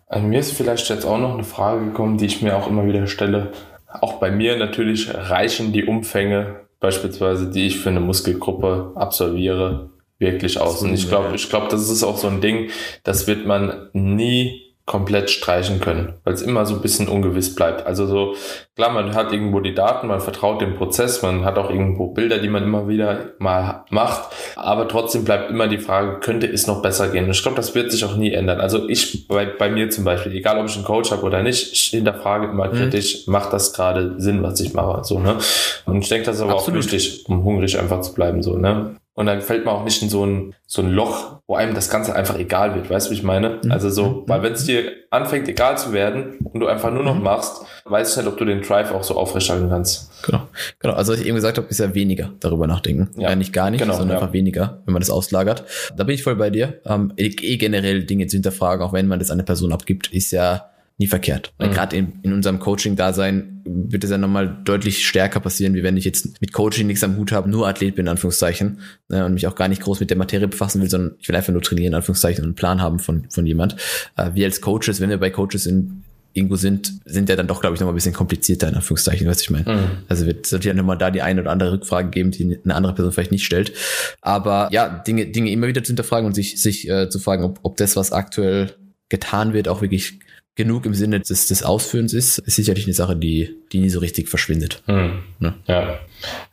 Also 0.07 0.27
mir 0.27 0.41
ist 0.41 0.53
vielleicht 0.53 0.89
jetzt 0.89 1.05
auch 1.05 1.19
noch 1.19 1.35
eine 1.35 1.45
Frage 1.45 1.87
gekommen, 1.87 2.17
die 2.17 2.27
ich 2.27 2.41
mir 2.41 2.57
auch 2.57 2.69
immer 2.69 2.87
wieder 2.87 3.07
stelle. 3.07 3.53
Auch 3.89 4.15
bei 4.15 4.31
mir 4.31 4.57
natürlich 4.57 5.13
reichen 5.13 5.73
die 5.73 5.85
Umfänge, 5.85 6.67
beispielsweise, 6.81 7.51
die 7.51 7.67
ich 7.67 7.79
für 7.79 7.89
eine 7.89 8.01
Muskelgruppe 8.01 8.93
absolviere, 8.95 9.91
wirklich 10.19 10.61
aus. 10.61 10.83
Und 10.83 10.95
ich 10.95 11.09
glaube, 11.09 11.35
ich 11.35 11.49
glaube, 11.49 11.69
das 11.71 11.89
ist 11.89 12.03
auch 12.03 12.19
so 12.19 12.29
ein 12.29 12.41
Ding, 12.41 12.71
das 13.05 13.27
wird 13.27 13.47
man 13.47 13.89
nie 13.93 14.68
komplett 14.89 15.31
streichen 15.31 15.81
können, 15.81 16.15
weil 16.25 16.35
es 16.35 16.43
immer 16.43 16.67
so 16.67 16.75
ein 16.75 16.81
bisschen 16.81 17.09
ungewiss 17.09 17.55
bleibt. 17.55 17.87
Also 17.87 18.07
so, 18.07 18.35
klar, 18.75 18.91
man 18.91 19.15
hat 19.15 19.33
irgendwo 19.33 19.61
die 19.61 19.75
Daten, 19.75 20.09
man 20.09 20.21
vertraut 20.21 20.63
dem 20.63 20.75
Prozess, 20.75 21.23
man 21.23 21.45
hat 21.45 21.59
auch 21.59 21.71
irgendwo 21.71 22.09
Bilder, 22.09 22.39
die 22.39 22.49
man 22.49 22.65
immer 22.65 22.89
wieder 22.89 23.35
mal 23.39 23.85
macht, 23.91 24.31
aber 24.57 24.89
trotzdem 24.89 25.25
bleibt 25.25 25.51
immer 25.51 25.69
die 25.69 25.79
Frage, 25.79 26.19
könnte 26.21 26.47
es 26.47 26.67
noch 26.67 26.83
besser 26.83 27.09
gehen? 27.09 27.27
Und 27.27 27.31
ich 27.31 27.43
glaube, 27.43 27.57
das 27.57 27.75
wird 27.75 27.93
sich 27.93 28.05
auch 28.05 28.17
nie 28.17 28.33
ändern. 28.33 28.61
Also 28.61 28.89
ich, 28.89 29.29
bei, 29.29 29.45
bei 29.45 29.69
mir 29.69 29.91
zum 29.91 30.05
Beispiel, 30.05 30.35
egal 30.35 30.59
ob 30.59 30.67
ich 30.67 30.75
einen 30.75 30.85
Coach 30.85 31.13
habe 31.13 31.23
oder 31.23 31.43
nicht, 31.43 31.73
ich 31.73 31.83
hinterfrage 31.91 32.47
immer 32.47 32.69
mhm. 32.69 32.77
kritisch, 32.77 33.27
macht 33.29 33.53
das 33.53 33.75
gerade 33.75 34.15
Sinn, 34.19 34.43
was 34.43 34.59
ich 34.59 34.73
mache, 34.73 35.05
so, 35.05 35.19
ne? 35.19 35.37
Und 35.85 35.99
ich 35.99 36.09
denke, 36.09 36.25
das 36.25 36.37
ist 36.37 36.43
aber 36.43 36.55
Absolut. 36.55 36.81
auch 36.81 36.93
wichtig, 36.93 37.29
um 37.29 37.45
hungrig 37.45 37.79
einfach 37.79 38.01
zu 38.01 38.15
bleiben, 38.15 38.43
so, 38.43 38.57
ne? 38.57 38.97
Und 39.19 39.27
dann 39.27 39.41
fällt 39.41 39.65
man 39.65 39.75
auch 39.75 39.83
nicht 39.83 40.01
in 40.01 40.09
so 40.09 40.25
ein, 40.25 40.55
so 40.65 40.81
ein 40.81 40.93
Loch, 40.93 41.41
wo 41.49 41.57
einem 41.57 41.75
das 41.75 41.91
Ganze 41.91 42.15
einfach 42.15 42.39
egal 42.39 42.77
wird. 42.77 42.89
Weißt 42.89 43.09
du, 43.09 43.11
wie 43.11 43.17
ich 43.17 43.25
meine? 43.25 43.59
Mhm. 43.65 43.73
Also 43.73 43.91
so, 43.91 44.09
mhm. 44.09 44.23
weil 44.29 44.45
wenn 44.45 44.53
es 44.53 44.65
dir 44.65 44.93
anfängt, 45.11 45.49
egal 45.49 45.77
zu 45.77 45.93
werden 45.93 46.39
und 46.45 46.61
du 46.61 46.69
einfach 46.69 46.93
nur 46.93 47.03
noch 47.03 47.17
mhm. 47.17 47.25
machst, 47.25 47.63
weiß 47.85 48.13
ich 48.13 48.17
nicht, 48.17 48.29
ob 48.29 48.39
du 48.39 48.45
den 48.45 48.63
Drive 48.63 48.93
auch 48.93 49.03
so 49.03 49.17
aufrechterhalten 49.17 49.71
kannst. 49.71 50.23
Genau. 50.25 50.43
Genau. 50.79 50.95
Also 50.95 51.13
was 51.13 51.21
ich 51.21 51.27
eben 51.27 51.35
gesagt 51.35 51.59
habe, 51.59 51.67
ist 51.67 51.81
ja 51.81 51.93
weniger 51.97 52.31
darüber 52.39 52.69
nachdenken. 52.69 53.11
Ja. 53.17 53.31
ja 53.31 53.35
nicht 53.35 53.53
gar 53.53 53.71
nicht, 53.71 53.81
genau, 53.81 53.95
sondern 53.95 54.17
ja. 54.17 54.23
einfach 54.23 54.33
weniger, 54.33 54.83
wenn 54.85 54.93
man 54.93 55.01
das 55.01 55.11
auslagert. 55.11 55.65
Da 55.97 56.05
bin 56.05 56.15
ich 56.15 56.23
voll 56.23 56.37
bei 56.37 56.51
dir. 56.51 56.81
Ähm, 56.85 57.13
eh, 57.17 57.27
eh 57.27 57.57
generell 57.57 58.05
Dinge 58.05 58.29
zu 58.29 58.37
hinterfragen, 58.37 58.87
auch 58.87 58.93
wenn 58.93 59.09
man 59.09 59.19
das 59.19 59.31
an 59.31 59.39
eine 59.39 59.43
Person 59.43 59.73
abgibt, 59.73 60.13
ist 60.13 60.31
ja 60.31 60.71
nie 60.99 61.07
verkehrt. 61.07 61.53
Mhm. 61.59 61.71
Gerade 61.71 61.97
in, 61.97 62.13
in 62.23 62.33
unserem 62.33 62.59
Coaching-Dasein 62.59 63.63
wird 63.65 64.03
es 64.03 64.11
ja 64.11 64.19
nochmal 64.19 64.59
deutlich 64.65 65.07
stärker 65.07 65.41
passieren, 65.41 65.75
wie 65.75 65.85
wenn 65.85 65.97
ich 65.97 66.05
jetzt 66.05 66.41
mit 66.41 66.53
Coaching 66.53 66.89
nichts 66.89 67.05
am 67.05 67.17
Hut 67.17 67.31
habe, 67.33 67.49
nur 67.49 67.69
Athlet 67.69 67.95
bin, 67.95 68.07
in 68.07 68.11
Anführungszeichen, 68.11 68.81
ne, 69.09 69.25
und 69.25 69.35
mich 69.35 69.47
auch 69.47 69.55
gar 69.55 69.69
nicht 69.69 69.83
groß 69.83 70.01
mit 70.01 70.11
der 70.11 70.17
Materie 70.17 70.49
befassen 70.49 70.83
will, 70.83 70.91
sondern 70.91 71.15
ich 71.21 71.29
will 71.29 71.37
einfach 71.37 71.53
nur 71.53 71.63
trainieren, 71.63 71.93
in 71.93 71.95
Anführungszeichen, 71.95 72.43
und 72.43 72.49
einen 72.49 72.55
Plan 72.57 72.83
haben 72.83 72.99
von, 72.99 73.27
von 73.31 73.47
jemand. 73.47 73.77
Äh, 74.17 74.31
wir 74.35 74.47
als 74.47 74.61
Coaches, 74.61 75.01
wenn 75.01 75.11
wir 75.11 75.19
bei 75.19 75.31
Coaches 75.31 75.67
in, 75.67 76.03
irgendwo 76.33 76.57
sind, 76.57 76.95
sind 77.05 77.29
ja 77.29 77.37
dann 77.37 77.47
doch, 77.47 77.61
glaube 77.61 77.75
ich, 77.75 77.81
nochmal 77.81 77.95
ein 77.95 77.97
bisschen 77.97 78.13
komplizierter, 78.13 78.69
in 78.69 78.75
Anführungszeichen, 78.75 79.29
was 79.29 79.41
ich 79.41 79.51
meine. 79.51 79.73
Mhm. 79.73 79.89
Also 80.09 80.27
wird 80.27 80.53
es 80.53 80.65
ja 80.65 80.75
nochmal 80.75 80.99
da 80.99 81.13
die 81.13 81.23
eine 81.23 81.43
oder 81.43 81.53
andere 81.53 81.73
Rückfrage 81.73 82.11
geben, 82.11 82.33
die 82.33 82.59
eine 82.65 82.75
andere 82.75 82.95
Person 82.95 83.13
vielleicht 83.13 83.33
nicht 83.33 83.45
stellt. 83.45 83.73
Aber 84.21 84.69
ja, 84.73 84.89
Dinge, 84.89 85.27
Dinge 85.27 85.51
immer 85.53 85.69
wieder 85.69 85.85
zu 85.85 85.91
hinterfragen 85.91 86.27
und 86.27 86.35
sich, 86.35 86.61
sich 86.61 86.89
äh, 86.89 87.09
zu 87.09 87.21
fragen, 87.21 87.45
ob, 87.45 87.61
ob 87.63 87.77
das, 87.77 87.95
was 87.95 88.11
aktuell 88.11 88.73
getan 89.09 89.53
wird, 89.53 89.69
auch 89.69 89.81
wirklich 89.81 90.19
genug 90.59 90.87
im 90.87 90.95
Sinne 90.95 91.21
des, 91.21 91.47
des 91.47 91.63
Ausführens 91.63 92.13
ist, 92.13 92.39
ist 92.39 92.57
sicherlich 92.57 92.85
eine 92.85 92.93
Sache, 92.93 93.15
die, 93.15 93.55
die 93.71 93.79
nie 93.79 93.91
so 93.91 94.01
richtig 94.01 94.29
verschwindet. 94.29 94.83
Hm. 94.87 95.23
Ne? 95.39 95.55
Ja. 95.69 96.01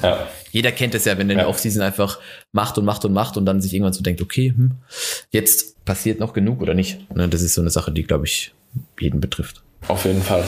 ja. 0.02 0.28
Jeder 0.52 0.72
kennt 0.72 0.94
es 0.94 1.06
ja, 1.06 1.18
wenn 1.18 1.28
der 1.28 1.40
ja. 1.40 1.48
Offseason 1.48 1.82
einfach 1.82 2.20
macht 2.52 2.78
und 2.78 2.86
macht 2.86 3.04
und 3.04 3.14
macht 3.14 3.36
und 3.36 3.48
dann 3.48 3.62
sich 3.62 3.74
irgendwann 3.74 3.94
so 3.94 4.04
denkt, 4.04 4.22
okay, 4.22 4.54
hm, 4.56 4.76
jetzt 5.32 5.84
passiert 5.86 6.20
noch 6.20 6.34
genug 6.34 6.62
oder 6.62 6.76
nicht. 6.76 7.00
Ne? 7.16 7.28
Das 7.28 7.42
ist 7.42 7.56
so 7.56 7.62
eine 7.62 7.72
Sache, 7.72 7.92
die, 7.92 8.04
glaube 8.04 8.26
ich, 8.26 8.54
jeden 9.00 9.20
betrifft. 9.20 9.64
Auf 9.88 10.06
jeden 10.06 10.22
Fall. 10.22 10.48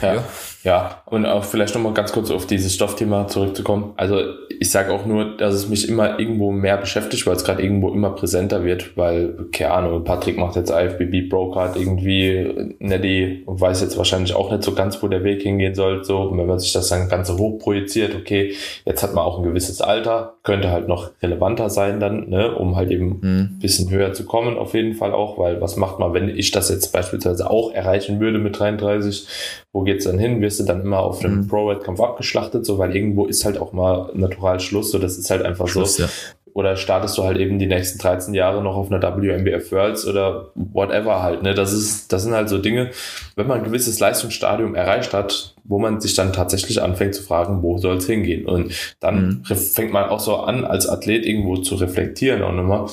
Ja. 0.00 0.14
ja. 0.14 0.28
Ja, 0.66 1.00
und 1.06 1.26
auch 1.26 1.44
vielleicht 1.44 1.76
nochmal 1.76 1.94
ganz 1.94 2.10
kurz 2.10 2.32
auf 2.32 2.44
dieses 2.44 2.74
Stoffthema 2.74 3.28
zurückzukommen. 3.28 3.92
Also 3.96 4.18
ich 4.58 4.68
sage 4.72 4.92
auch 4.92 5.06
nur, 5.06 5.36
dass 5.36 5.54
es 5.54 5.68
mich 5.68 5.88
immer 5.88 6.18
irgendwo 6.18 6.50
mehr 6.50 6.76
beschäftigt, 6.76 7.24
weil 7.24 7.36
es 7.36 7.44
gerade 7.44 7.62
irgendwo 7.62 7.90
immer 7.90 8.10
präsenter 8.10 8.64
wird, 8.64 8.96
weil, 8.96 9.46
keine 9.52 9.70
Ahnung, 9.70 10.02
Patrick 10.02 10.36
macht 10.36 10.56
jetzt 10.56 10.70
IFBB 10.70 11.30
Brocard 11.30 11.76
irgendwie, 11.76 12.74
Neddy 12.80 13.44
weiß 13.46 13.80
jetzt 13.80 13.96
wahrscheinlich 13.96 14.34
auch 14.34 14.50
nicht 14.50 14.64
so 14.64 14.74
ganz, 14.74 15.00
wo 15.04 15.06
der 15.06 15.22
Weg 15.22 15.42
hingehen 15.42 15.76
soll. 15.76 16.02
So, 16.02 16.22
und 16.22 16.38
wenn 16.38 16.48
man 16.48 16.58
sich 16.58 16.72
das 16.72 16.88
dann 16.88 17.08
ganz 17.08 17.30
hoch 17.30 17.60
projiziert, 17.60 18.16
okay, 18.16 18.52
jetzt 18.84 19.04
hat 19.04 19.14
man 19.14 19.24
auch 19.24 19.38
ein 19.38 19.44
gewisses 19.44 19.80
Alter, 19.80 20.35
könnte 20.46 20.70
halt 20.70 20.86
noch 20.86 21.10
relevanter 21.20 21.68
sein 21.68 21.98
dann, 21.98 22.30
ne, 22.30 22.54
um 22.54 22.76
halt 22.76 22.92
eben 22.92 23.18
mhm. 23.20 23.38
ein 23.40 23.58
bisschen 23.60 23.90
höher 23.90 24.12
zu 24.12 24.24
kommen, 24.24 24.56
auf 24.56 24.74
jeden 24.74 24.94
Fall 24.94 25.12
auch, 25.12 25.38
weil 25.38 25.60
was 25.60 25.76
macht 25.76 25.98
man, 25.98 26.14
wenn 26.14 26.28
ich 26.28 26.52
das 26.52 26.70
jetzt 26.70 26.92
beispielsweise 26.92 27.50
auch 27.50 27.72
erreichen 27.72 28.20
würde 28.20 28.38
mit 28.38 28.58
33, 28.58 29.26
wo 29.72 29.82
geht's 29.82 30.04
dann 30.04 30.20
hin? 30.20 30.40
Wirst 30.40 30.60
du 30.60 30.64
dann 30.64 30.82
immer 30.82 31.00
auf 31.00 31.22
einem 31.24 31.40
mhm. 31.40 31.48
Pro-Wettkampf 31.48 32.00
abgeschlachtet, 32.00 32.64
so, 32.64 32.78
weil 32.78 32.94
irgendwo 32.94 33.26
ist 33.26 33.44
halt 33.44 33.58
auch 33.58 33.72
mal 33.72 34.10
natural 34.14 34.60
Schluss, 34.60 34.92
so, 34.92 35.00
das 35.00 35.18
ist 35.18 35.30
halt 35.30 35.42
einfach 35.42 35.66
Schluss, 35.66 35.96
so. 35.96 36.04
Ja. 36.04 36.08
Oder 36.56 36.78
startest 36.78 37.18
du 37.18 37.24
halt 37.24 37.36
eben 37.36 37.58
die 37.58 37.66
nächsten 37.66 37.98
13 37.98 38.32
Jahre 38.32 38.62
noch 38.62 38.76
auf 38.76 38.90
einer 38.90 39.02
WMBF 39.02 39.72
Worlds 39.72 40.06
oder 40.06 40.52
whatever 40.54 41.22
halt, 41.22 41.42
ne? 41.42 41.52
Das 41.52 41.74
ist, 41.74 42.10
das 42.14 42.22
sind 42.22 42.32
halt 42.32 42.48
so 42.48 42.56
Dinge, 42.56 42.92
wenn 43.34 43.46
man 43.46 43.58
ein 43.58 43.64
gewisses 43.64 44.00
Leistungsstadium 44.00 44.74
erreicht 44.74 45.12
hat, 45.12 45.54
wo 45.64 45.78
man 45.78 46.00
sich 46.00 46.14
dann 46.14 46.32
tatsächlich 46.32 46.80
anfängt 46.80 47.14
zu 47.14 47.22
fragen, 47.22 47.62
wo 47.62 47.76
soll 47.76 47.98
es 47.98 48.06
hingehen? 48.06 48.46
Und 48.46 48.72
dann 49.00 49.44
mhm. 49.46 49.54
fängt 49.54 49.92
man 49.92 50.08
auch 50.08 50.18
so 50.18 50.36
an, 50.36 50.64
als 50.64 50.88
Athlet 50.88 51.26
irgendwo 51.26 51.58
zu 51.58 51.74
reflektieren 51.74 52.42
und 52.42 52.58
immer, 52.58 52.88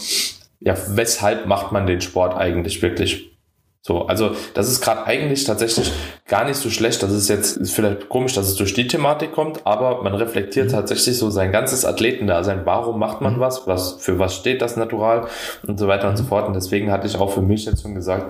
ja, 0.60 0.76
weshalb 0.90 1.46
macht 1.46 1.72
man 1.72 1.88
den 1.88 2.02
Sport 2.02 2.36
eigentlich 2.36 2.82
wirklich? 2.82 3.33
So, 3.86 4.06
also 4.08 4.32
das 4.54 4.70
ist 4.70 4.80
gerade 4.80 5.06
eigentlich 5.06 5.44
tatsächlich 5.44 5.92
gar 6.26 6.46
nicht 6.46 6.56
so 6.56 6.70
schlecht. 6.70 7.04
Das 7.04 7.12
ist 7.12 7.28
jetzt 7.28 7.58
ist 7.58 7.76
vielleicht 7.76 8.08
komisch, 8.08 8.34
dass 8.34 8.48
es 8.48 8.56
durch 8.56 8.74
die 8.74 8.88
Thematik 8.88 9.34
kommt, 9.34 9.68
aber 9.68 10.02
man 10.04 10.14
reflektiert 10.14 10.68
mhm. 10.68 10.72
tatsächlich 10.72 11.18
so 11.18 11.30
sein 11.30 11.52
ganzes 11.52 11.84
Athletendasein. 11.84 12.62
Warum 12.64 12.98
macht 12.98 13.20
man 13.20 13.36
mhm. 13.36 13.40
was? 13.42 13.68
Was 13.68 13.96
für 14.02 14.20
was 14.20 14.36
steht 14.36 14.62
das 14.62 14.78
Natural 14.78 15.28
und 15.68 15.78
so 15.78 15.90
weiter 15.90 16.08
und 16.08 16.16
so 16.16 16.24
mhm. 16.24 16.28
fort. 16.28 16.48
Und 16.48 16.54
deswegen 16.54 16.92
hatte 16.92 17.08
ich 17.08 17.18
auch 17.18 17.34
für 17.34 17.42
mich 17.42 17.66
jetzt 17.66 17.82
schon 17.82 17.94
gesagt, 17.94 18.26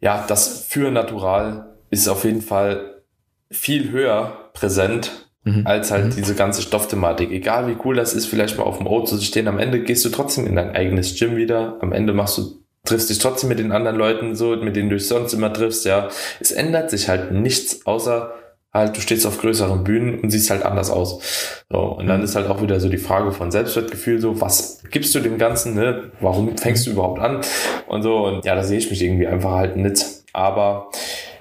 ja, 0.00 0.24
das 0.26 0.64
für 0.66 0.90
Natural 0.90 1.66
ist 1.90 2.08
auf 2.08 2.24
jeden 2.24 2.40
Fall 2.40 3.02
viel 3.50 3.90
höher 3.90 4.32
präsent 4.54 5.28
mhm. 5.42 5.66
als 5.66 5.90
halt 5.90 6.06
mhm. 6.06 6.16
diese 6.16 6.34
ganze 6.34 6.62
Stoffthematik. 6.62 7.30
Egal 7.30 7.68
wie 7.68 7.76
cool 7.84 7.94
das 7.94 8.14
ist, 8.14 8.24
vielleicht 8.24 8.56
mal 8.56 8.64
auf 8.64 8.78
dem 8.78 8.86
O 8.86 9.04
zu 9.04 9.20
stehen, 9.20 9.48
am 9.48 9.58
Ende 9.58 9.80
gehst 9.80 10.02
du 10.06 10.08
trotzdem 10.08 10.46
in 10.46 10.56
dein 10.56 10.74
eigenes 10.74 11.14
Gym 11.18 11.36
wieder. 11.36 11.76
Am 11.82 11.92
Ende 11.92 12.14
machst 12.14 12.38
du 12.38 12.63
triffst 12.84 13.10
dich 13.10 13.18
trotzdem 13.18 13.48
mit 13.48 13.58
den 13.58 13.72
anderen 13.72 13.96
Leuten 13.96 14.36
so, 14.36 14.56
mit 14.56 14.76
denen 14.76 14.90
du 14.90 14.96
dich 14.96 15.08
sonst 15.08 15.32
immer 15.32 15.52
triffst, 15.52 15.84
ja. 15.84 16.08
Es 16.40 16.52
ändert 16.52 16.90
sich 16.90 17.08
halt 17.08 17.32
nichts, 17.32 17.86
außer 17.86 18.34
halt, 18.74 18.96
du 18.96 19.00
stehst 19.00 19.24
auf 19.26 19.38
größeren 19.38 19.84
Bühnen 19.84 20.20
und 20.20 20.30
siehst 20.30 20.50
halt 20.50 20.64
anders 20.64 20.90
aus. 20.90 21.62
So, 21.70 21.78
und 21.78 22.06
dann 22.06 22.18
mhm. 22.18 22.24
ist 22.24 22.34
halt 22.34 22.48
auch 22.48 22.60
wieder 22.60 22.80
so 22.80 22.88
die 22.88 22.98
Frage 22.98 23.32
von 23.32 23.50
Selbstwertgefühl, 23.50 24.20
so, 24.20 24.40
was 24.40 24.82
gibst 24.90 25.14
du 25.14 25.20
dem 25.20 25.38
Ganzen, 25.38 25.74
ne? 25.74 26.10
Warum 26.20 26.56
fängst 26.58 26.86
du 26.86 26.90
überhaupt 26.90 27.20
an? 27.20 27.40
Und 27.86 28.02
so, 28.02 28.26
und 28.26 28.44
ja, 28.44 28.54
da 28.54 28.64
sehe 28.64 28.78
ich 28.78 28.90
mich 28.90 29.00
irgendwie 29.00 29.28
einfach 29.28 29.52
halt 29.52 29.76
nicht. 29.76 30.04
Aber 30.32 30.90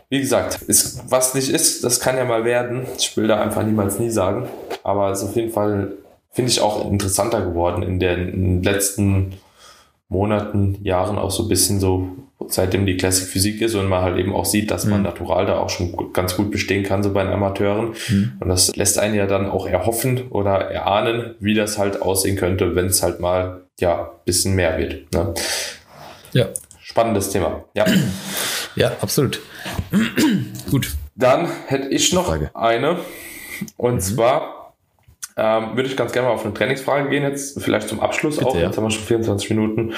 wie 0.09 0.21
gesagt, 0.21 0.61
ist, 0.67 1.11
was 1.11 1.33
nicht 1.33 1.49
ist, 1.49 1.83
das 1.83 1.99
kann 1.99 2.17
ja 2.17 2.23
mal 2.23 2.45
werden. 2.45 2.85
Ich 2.99 3.17
will 3.17 3.27
da 3.27 3.41
einfach 3.41 3.63
niemals 3.63 3.99
nie 3.99 4.11
sagen. 4.11 4.47
Aber 4.83 5.09
es 5.09 5.23
ist 5.23 5.29
auf 5.29 5.35
jeden 5.35 5.51
Fall, 5.51 5.93
finde 6.31 6.51
ich, 6.51 6.61
auch 6.61 6.89
interessanter 6.89 7.41
geworden 7.41 7.81
in 7.81 7.99
den 7.99 8.61
letzten 8.61 9.33
Monaten, 10.13 10.77
Jahren 10.83 11.17
auch 11.17 11.31
so 11.31 11.43
ein 11.43 11.49
bisschen 11.49 11.79
so, 11.79 12.07
seitdem 12.47 12.85
die 12.85 12.95
Classic 12.95 13.27
Physik 13.27 13.61
ist 13.61 13.75
und 13.75 13.87
man 13.87 14.01
halt 14.01 14.17
eben 14.17 14.33
auch 14.33 14.45
sieht, 14.45 14.71
dass 14.71 14.85
man 14.85 14.99
mhm. 14.99 15.05
natural 15.05 15.45
da 15.45 15.57
auch 15.57 15.69
schon 15.69 16.13
ganz 16.13 16.37
gut 16.37 16.51
bestehen 16.51 16.83
kann, 16.83 17.03
so 17.03 17.11
bei 17.11 17.23
den 17.23 17.33
Amateuren. 17.33 17.93
Mhm. 18.07 18.33
Und 18.39 18.47
das 18.47 18.75
lässt 18.75 18.99
einen 18.99 19.15
ja 19.15 19.25
dann 19.25 19.49
auch 19.49 19.67
erhoffen 19.67 20.29
oder 20.29 20.71
erahnen, 20.71 21.35
wie 21.39 21.55
das 21.55 21.77
halt 21.77 22.01
aussehen 22.01 22.37
könnte, 22.37 22.75
wenn 22.75 22.85
es 22.85 23.03
halt 23.03 23.19
mal, 23.19 23.63
ja, 23.79 24.11
bisschen 24.23 24.55
mehr 24.55 24.77
wird. 24.77 25.11
Ne? 25.13 25.33
Ja. 26.31 26.47
Spannendes 26.79 27.29
Thema. 27.29 27.65
Ja. 27.75 27.85
Ja, 28.75 28.91
absolut. 29.01 29.39
Gut. 30.71 30.93
Dann 31.15 31.47
hätte 31.67 31.89
ich 31.89 32.11
noch 32.11 32.25
Frage. 32.25 32.49
eine. 32.55 32.97
Und 33.77 33.93
mhm. 33.93 33.99
zwar 33.99 34.62
ähm, 35.37 35.75
würde 35.75 35.89
ich 35.89 35.97
ganz 35.97 36.11
gerne 36.11 36.27
mal 36.27 36.33
auf 36.33 36.45
eine 36.45 36.53
Trainingsfrage 36.53 37.09
gehen, 37.09 37.23
jetzt 37.23 37.61
vielleicht 37.61 37.89
zum 37.89 37.99
Abschluss 37.99 38.37
Bitte, 38.37 38.49
auch. 38.49 38.55
Ja. 38.55 38.63
Jetzt 38.63 38.77
haben 38.77 38.83
wir 38.83 38.91
schon 38.91 39.03
24 39.03 39.49
Minuten. 39.49 39.93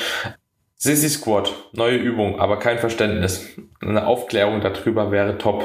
Sissy 0.77 1.09
Squat, 1.09 1.53
neue 1.73 1.97
Übung, 1.97 2.39
aber 2.39 2.59
kein 2.59 2.77
Verständnis. 2.77 3.47
Eine 3.81 4.05
Aufklärung 4.07 4.61
darüber 4.61 5.11
wäre 5.11 5.37
top. 5.37 5.63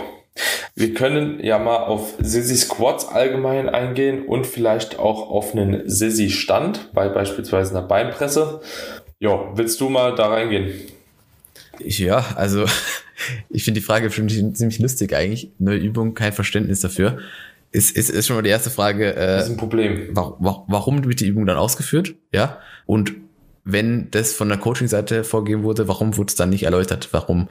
Wir 0.74 0.94
können 0.94 1.42
ja 1.44 1.58
mal 1.58 1.78
auf 1.78 2.14
Sissy 2.20 2.56
Squats 2.56 3.06
allgemein 3.06 3.68
eingehen 3.68 4.24
und 4.24 4.46
vielleicht 4.46 4.98
auch 4.98 5.28
auf 5.28 5.52
einen 5.52 5.88
Sissy 5.88 6.30
Stand 6.30 6.92
bei 6.94 7.08
beispielsweise 7.08 7.76
einer 7.76 7.86
Beinpresse. 7.86 8.60
Jo, 9.18 9.50
willst 9.54 9.80
du 9.80 9.90
mal 9.90 10.14
da 10.14 10.28
reingehen? 10.28 10.72
Ja, 11.80 12.24
also 12.36 12.64
ich 13.50 13.64
finde 13.64 13.80
die 13.80 13.84
Frage 13.86 14.10
schon 14.10 14.28
ziemlich 14.28 14.78
lustig 14.78 15.14
eigentlich. 15.14 15.50
Neue 15.58 15.78
Übung, 15.78 16.14
kein 16.14 16.32
Verständnis 16.32 16.80
dafür. 16.80 17.18
Ist, 17.72 17.96
ist, 17.96 18.10
ist 18.10 18.26
schon 18.26 18.36
mal 18.36 18.42
die 18.42 18.50
erste 18.50 18.70
Frage. 18.70 19.14
Äh, 19.14 19.36
das 19.36 19.44
ist 19.44 19.50
ein 19.50 19.56
Problem. 19.56 20.08
Warum, 20.12 20.64
warum 20.68 21.04
wird 21.04 21.20
die 21.20 21.26
Übung 21.26 21.46
dann 21.46 21.56
ausgeführt? 21.56 22.14
Ja. 22.32 22.58
Und 22.86 23.12
wenn 23.64 24.10
das 24.10 24.32
von 24.32 24.48
der 24.48 24.58
Coaching-Seite 24.58 25.22
vorgegeben 25.22 25.62
wurde, 25.62 25.86
warum 25.86 26.16
wurde 26.16 26.30
es 26.30 26.34
dann 26.34 26.50
nicht 26.50 26.64
erläutert? 26.64 27.08
Warum 27.12 27.48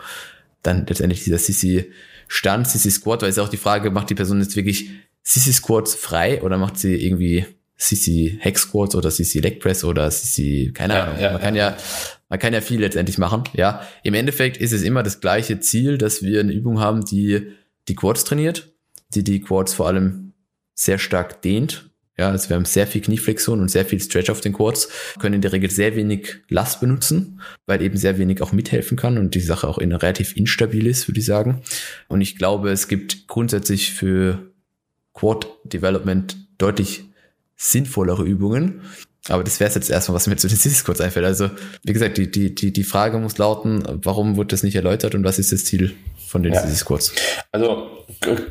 dann 0.62 0.86
letztendlich 0.88 1.24
dieser 1.24 1.38
CC 1.38 1.92
Stand, 2.28 2.68
CC 2.68 2.90
Squat? 2.90 3.22
Weil 3.22 3.30
es 3.30 3.38
ist 3.38 3.44
auch 3.44 3.50
die 3.50 3.58
Frage, 3.58 3.92
macht 3.92 4.10
die 4.10 4.16
Person 4.16 4.42
jetzt 4.42 4.56
wirklich 4.56 4.90
CC 5.24 5.54
Squats 5.54 5.96
frei 5.96 6.42
oder 6.42 6.58
macht 6.58 6.78
sie 6.78 6.96
irgendwie 6.96 7.46
CC 7.78 8.38
Hex 8.42 8.64
Squats 8.64 8.96
oder 8.96 9.10
CC 9.10 9.40
Leg 9.40 9.62
Press 9.62 9.86
oder 9.86 10.10
CC, 10.10 10.72
keine 10.74 10.96
ja, 10.96 11.04
Ahnung. 11.04 11.20
Ja, 11.22 11.32
Man 11.32 11.42
kann 11.42 11.56
ja 11.56 11.78
man 12.30 12.38
kann 12.38 12.54
ja 12.54 12.62
viel 12.62 12.80
letztendlich 12.80 13.18
machen. 13.18 13.44
Ja, 13.54 13.82
im 14.04 14.14
Endeffekt 14.14 14.58
ist 14.58 14.72
es 14.72 14.84
immer 14.84 15.02
das 15.02 15.20
gleiche 15.20 15.60
Ziel, 15.60 15.98
dass 15.98 16.22
wir 16.22 16.40
eine 16.40 16.54
Übung 16.54 16.80
haben, 16.80 17.04
die 17.04 17.48
die 17.88 17.96
Quads 17.96 18.24
trainiert, 18.24 18.72
die 19.16 19.24
die 19.24 19.42
Quads 19.42 19.74
vor 19.74 19.88
allem 19.88 20.34
sehr 20.76 20.98
stark 20.98 21.42
dehnt. 21.42 21.90
Ja, 22.18 22.32
also 22.32 22.50
wir 22.50 22.58
haben 22.58 22.66
sehr 22.66 22.86
viel 22.86 23.02
Knieflexion 23.02 23.62
und 23.62 23.72
sehr 23.72 23.86
viel 23.86 24.02
Stretch 24.02 24.30
auf 24.30 24.42
den 24.42 24.52
Quads, 24.52 24.90
können 25.20 25.36
in 25.36 25.42
der 25.42 25.54
Regel 25.54 25.72
sehr 25.72 25.96
wenig 25.96 26.42
Last 26.50 26.82
benutzen, 26.82 27.40
weil 27.66 27.82
eben 27.82 27.96
sehr 27.96 28.18
wenig 28.18 28.42
auch 28.42 28.52
mithelfen 28.52 28.98
kann 28.98 29.18
und 29.18 29.36
die 29.36 29.40
Sache 29.40 29.68
auch 29.68 29.78
in 29.78 29.94
relativ 29.94 30.36
instabil 30.36 30.86
ist, 30.86 31.08
würde 31.08 31.22
ich 31.22 31.26
sagen. 31.26 31.62
Und 32.10 32.20
ich 32.20 32.36
glaube, 32.36 32.72
es 32.72 32.90
gibt 32.90 33.28
grundsätzlich 33.28 33.94
für 33.94 34.52
Quad 35.14 35.48
Development 35.64 36.36
deutlich 36.58 37.06
sinnvollere 37.56 38.26
Übungen. 38.26 38.82
Aber 39.30 39.44
das 39.44 39.60
wäre 39.60 39.72
jetzt 39.72 39.90
erstmal, 39.90 40.16
was 40.16 40.28
mir 40.28 40.36
zu 40.36 40.48
den 40.48 40.58
kurz 40.84 41.02
einfällt. 41.02 41.26
Also, 41.26 41.50
wie 41.84 41.94
gesagt, 41.94 42.18
die, 42.18 42.30
die, 42.30 42.54
die, 42.54 42.74
die 42.74 42.84
Frage 42.84 43.18
muss 43.18 43.38
lauten, 43.38 43.84
warum 44.04 44.38
wird 44.38 44.52
das 44.52 44.64
nicht 44.64 44.76
erläutert 44.76 45.16
und 45.16 45.24
was 45.24 45.40
ist 45.40 45.52
das 45.52 45.66
Ziel 45.66 45.96
von 46.28 46.44
den 46.44 46.54
ja. 46.54 46.68
Squats? 46.68 47.14
Also, 47.52 47.88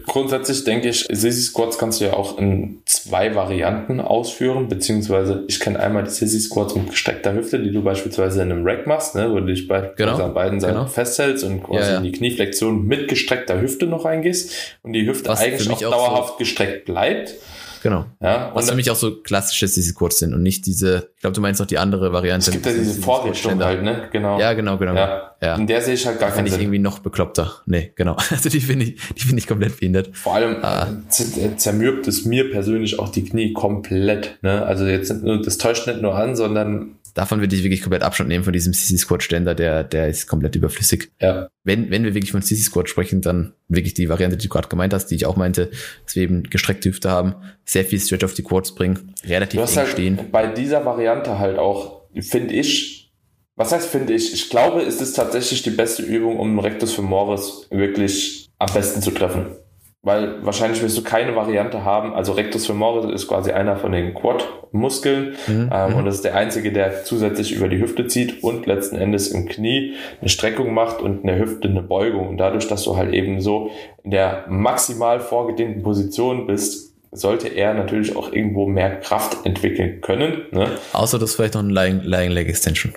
grundsätzlich 0.07 0.65
denke 0.65 0.89
ich, 0.89 1.07
Sissy 1.11 1.43
Squats 1.43 1.79
kannst 1.79 2.01
du 2.01 2.07
ja 2.07 2.13
auch 2.15 2.39
in 2.39 2.83
zwei 2.87 3.35
Varianten 3.35 4.01
ausführen, 4.01 4.69
beziehungsweise 4.69 5.45
ich 5.49 5.61
kenne 5.61 5.79
einmal 5.81 6.05
die 6.05 6.11
Sissy 6.11 6.41
Squats 6.41 6.75
mit 6.75 6.91
gestreckter 6.91 7.35
Hüfte, 7.35 7.59
die 7.61 7.71
du 7.71 7.83
beispielsweise 7.83 8.43
in 8.43 8.53
einem 8.53 8.67
Rack 8.67 8.87
machst, 8.87 9.15
ne, 9.15 9.31
wo 9.31 9.41
du 9.41 9.47
dich 9.47 9.69
bei 9.69 9.93
genau. 9.97 10.17
an 10.17 10.35
beiden 10.35 10.61
Seiten 10.61 10.75
genau. 10.75 10.87
festhältst 10.87 11.45
und 11.45 11.63
quasi 11.65 11.81
ja, 11.81 11.91
ja. 11.93 11.97
in 11.99 12.05
die 12.05 12.13
Knieflexion 12.13 12.87
mit 12.87 13.09
gestreckter 13.09 13.61
Hüfte 13.61 13.87
noch 13.87 14.05
reingehst 14.05 14.53
und 14.83 14.93
die 14.93 15.07
Hüfte 15.07 15.29
was 15.29 15.41
eigentlich 15.41 15.71
auch 15.71 15.91
dauerhaft 15.91 16.33
so 16.35 16.39
gestreckt 16.39 16.85
bleibt. 16.85 17.35
Genau. 17.83 18.07
Ja, 18.21 18.51
Was 18.55 18.69
für 18.69 18.77
mich 18.77 18.91
auch 18.91 18.97
so 18.97 19.17
klassisches 19.17 19.75
diese 19.75 19.95
kurz 19.95 20.19
sind 20.19 20.35
und 20.35 20.43
nicht 20.43 20.67
diese, 20.67 21.11
ich 21.15 21.21
glaube, 21.21 21.35
du 21.35 21.41
meinst 21.41 21.61
noch 21.61 21.67
die 21.67 21.79
andere 21.79 22.13
Variante. 22.13 22.51
Es 22.51 22.53
gibt 22.53 22.67
ja 22.67 22.73
diese 22.73 23.01
Vorrichtung 23.01 23.63
halt, 23.63 23.83
ne? 23.83 24.09
Genau. 24.13 24.39
Ja, 24.39 24.53
genau, 24.53 24.79
genau. 24.79 24.95
Ja. 24.95 25.35
ja. 25.41 25.55
In 25.57 25.67
der 25.67 25.81
sehe 25.83 25.95
ich 25.95 26.07
halt 26.07 26.19
gar 26.19 26.31
keinen 26.31 26.47
Sinn. 26.47 26.57
ich 26.57 26.63
irgendwie 26.63 26.79
noch 26.79 26.99
bekloppter. 27.01 27.63
Nee, 27.67 27.93
genau. 27.95 28.17
Also 28.31 28.51
die 28.51 28.61
finde 28.61 28.85
ich, 28.85 29.01
die 29.17 29.23
finde 29.23 29.39
ich 29.39 29.47
komplett 29.47 29.79
behindert. 29.79 30.17
Vor 30.17 30.35
allem 30.35 30.57
ah. 30.63 30.87
zermürbt 31.09 32.07
es 32.07 32.25
mir 32.25 32.51
persönlich 32.51 32.99
auch 32.99 33.09
die 33.09 33.25
Knie 33.25 33.53
komplett, 33.53 34.39
ne? 34.43 34.65
Also 34.65 34.87
jetzt 34.87 35.13
das 35.45 35.59
täuscht 35.59 35.87
nicht 35.87 36.03
nur 36.03 36.15
an, 36.15 36.37
sondern 36.37 36.99
davon 37.19 37.41
würde 37.41 37.57
ich 37.57 37.65
wirklich 37.65 37.83
komplett 37.83 38.05
Abstand 38.05 38.29
nehmen 38.29 38.45
von 38.45 38.53
diesem 38.53 38.73
CC 38.73 38.97
Squad 38.97 39.25
Ständer, 39.25 39.57
der, 39.57 39.83
der 39.83 40.07
ist 40.07 40.29
komplett 40.29 40.55
überflüssig. 40.55 41.11
Ja. 41.21 41.49
Wenn, 41.65 41.91
wenn 41.91 42.05
wir 42.05 42.15
wirklich 42.15 42.31
von 42.31 42.43
CC 42.43 42.63
Squad 42.63 42.89
sprechen, 42.89 43.21
dann 43.23 43.55
wirklich 43.67 43.93
die 43.93 44.09
Variante, 44.09 44.37
die 44.37 44.47
du 44.47 44.53
gerade 44.53 44.69
gemeint 44.69 44.95
hast, 44.95 45.07
die 45.07 45.17
ich 45.17 45.27
auch 45.27 45.35
meinte, 45.35 45.73
dass 46.05 46.15
wir 46.15 46.23
eben 46.23 46.45
gestreckte 46.45 46.89
Hüfte 46.89 47.11
haben, 47.11 47.35
sehr 47.65 47.85
viel 47.85 47.99
Stretch 47.99 48.23
auf 48.23 48.35
die 48.35 48.45
Quads 48.45 48.77
bringen, 48.77 49.15
relativ 49.27 49.61
eng 49.61 49.77
halt 49.77 49.89
stehen. 49.89 50.19
Bei 50.31 50.47
dieser 50.47 50.85
Variante 50.85 51.41
halt 51.41 51.59
auch, 51.59 52.03
finde 52.21 52.55
ich, 52.55 53.11
was 53.57 53.73
heißt 53.73 53.89
finde 53.89 54.13
ich? 54.13 54.33
Ich 54.33 54.49
glaube, 54.49 54.83
es 54.83 55.01
ist 55.01 55.15
tatsächlich 55.15 55.65
die 55.65 55.71
beste 55.71 56.03
Übung, 56.03 56.39
um 56.39 56.61
Rectus 56.61 56.93
femoris 56.93 57.67
wirklich 57.71 58.49
am 58.59 58.73
besten 58.73 59.03
zu 59.03 59.11
treffen 59.11 59.57
weil 60.03 60.45
wahrscheinlich 60.45 60.81
wirst 60.83 60.97
du 60.97 61.03
keine 61.03 61.35
Variante 61.35 61.85
haben. 61.85 62.15
Also 62.15 62.33
Rectus 62.33 62.67
femoris 62.67 63.13
ist 63.13 63.27
quasi 63.27 63.51
einer 63.51 63.77
von 63.77 63.93
den 63.93 64.15
Quad-Muskeln 64.15 65.35
mhm. 65.47 65.71
ähm, 65.73 65.91
mhm. 65.91 65.97
und 65.97 66.05
das 66.05 66.17
ist 66.17 66.25
der 66.25 66.37
einzige, 66.37 66.73
der 66.73 67.05
zusätzlich 67.05 67.53
über 67.53 67.69
die 67.69 67.81
Hüfte 67.81 68.07
zieht 68.07 68.43
und 68.45 68.67
letzten 68.67 68.97
Endes 68.97 69.29
im 69.29 69.47
Knie 69.47 69.95
eine 70.21 70.29
Streckung 70.29 70.73
macht 70.73 71.01
und 71.01 71.23
in 71.23 71.27
der 71.27 71.39
Hüfte 71.39 71.69
eine 71.69 71.83
Beugung. 71.83 72.29
Und 72.29 72.39
dadurch, 72.39 72.69
dass 72.69 72.85
du 72.85 72.97
halt 72.97 73.13
eben 73.13 73.41
so 73.41 73.71
in 74.05 74.13
der 74.13 74.45
maximal 74.49 75.21
vorgedehnten 75.21 75.83
Position 75.83 76.47
bist, 76.47 76.95
sollte 77.11 77.49
er 77.49 77.75
natürlich 77.75 78.17
auch 78.17 78.33
irgendwo 78.33 78.67
mehr 78.67 79.01
Kraft 79.01 79.45
entwickeln 79.45 80.01
können. 80.01 80.43
Ne? 80.53 80.69
Außer 80.93 81.19
das 81.19 81.35
vielleicht 81.35 81.55
noch 81.55 81.63
ein 81.63 81.71
Lying, 81.71 82.01
Lying 82.03 82.31
Leg 82.31 82.49
Extension. 82.49 82.95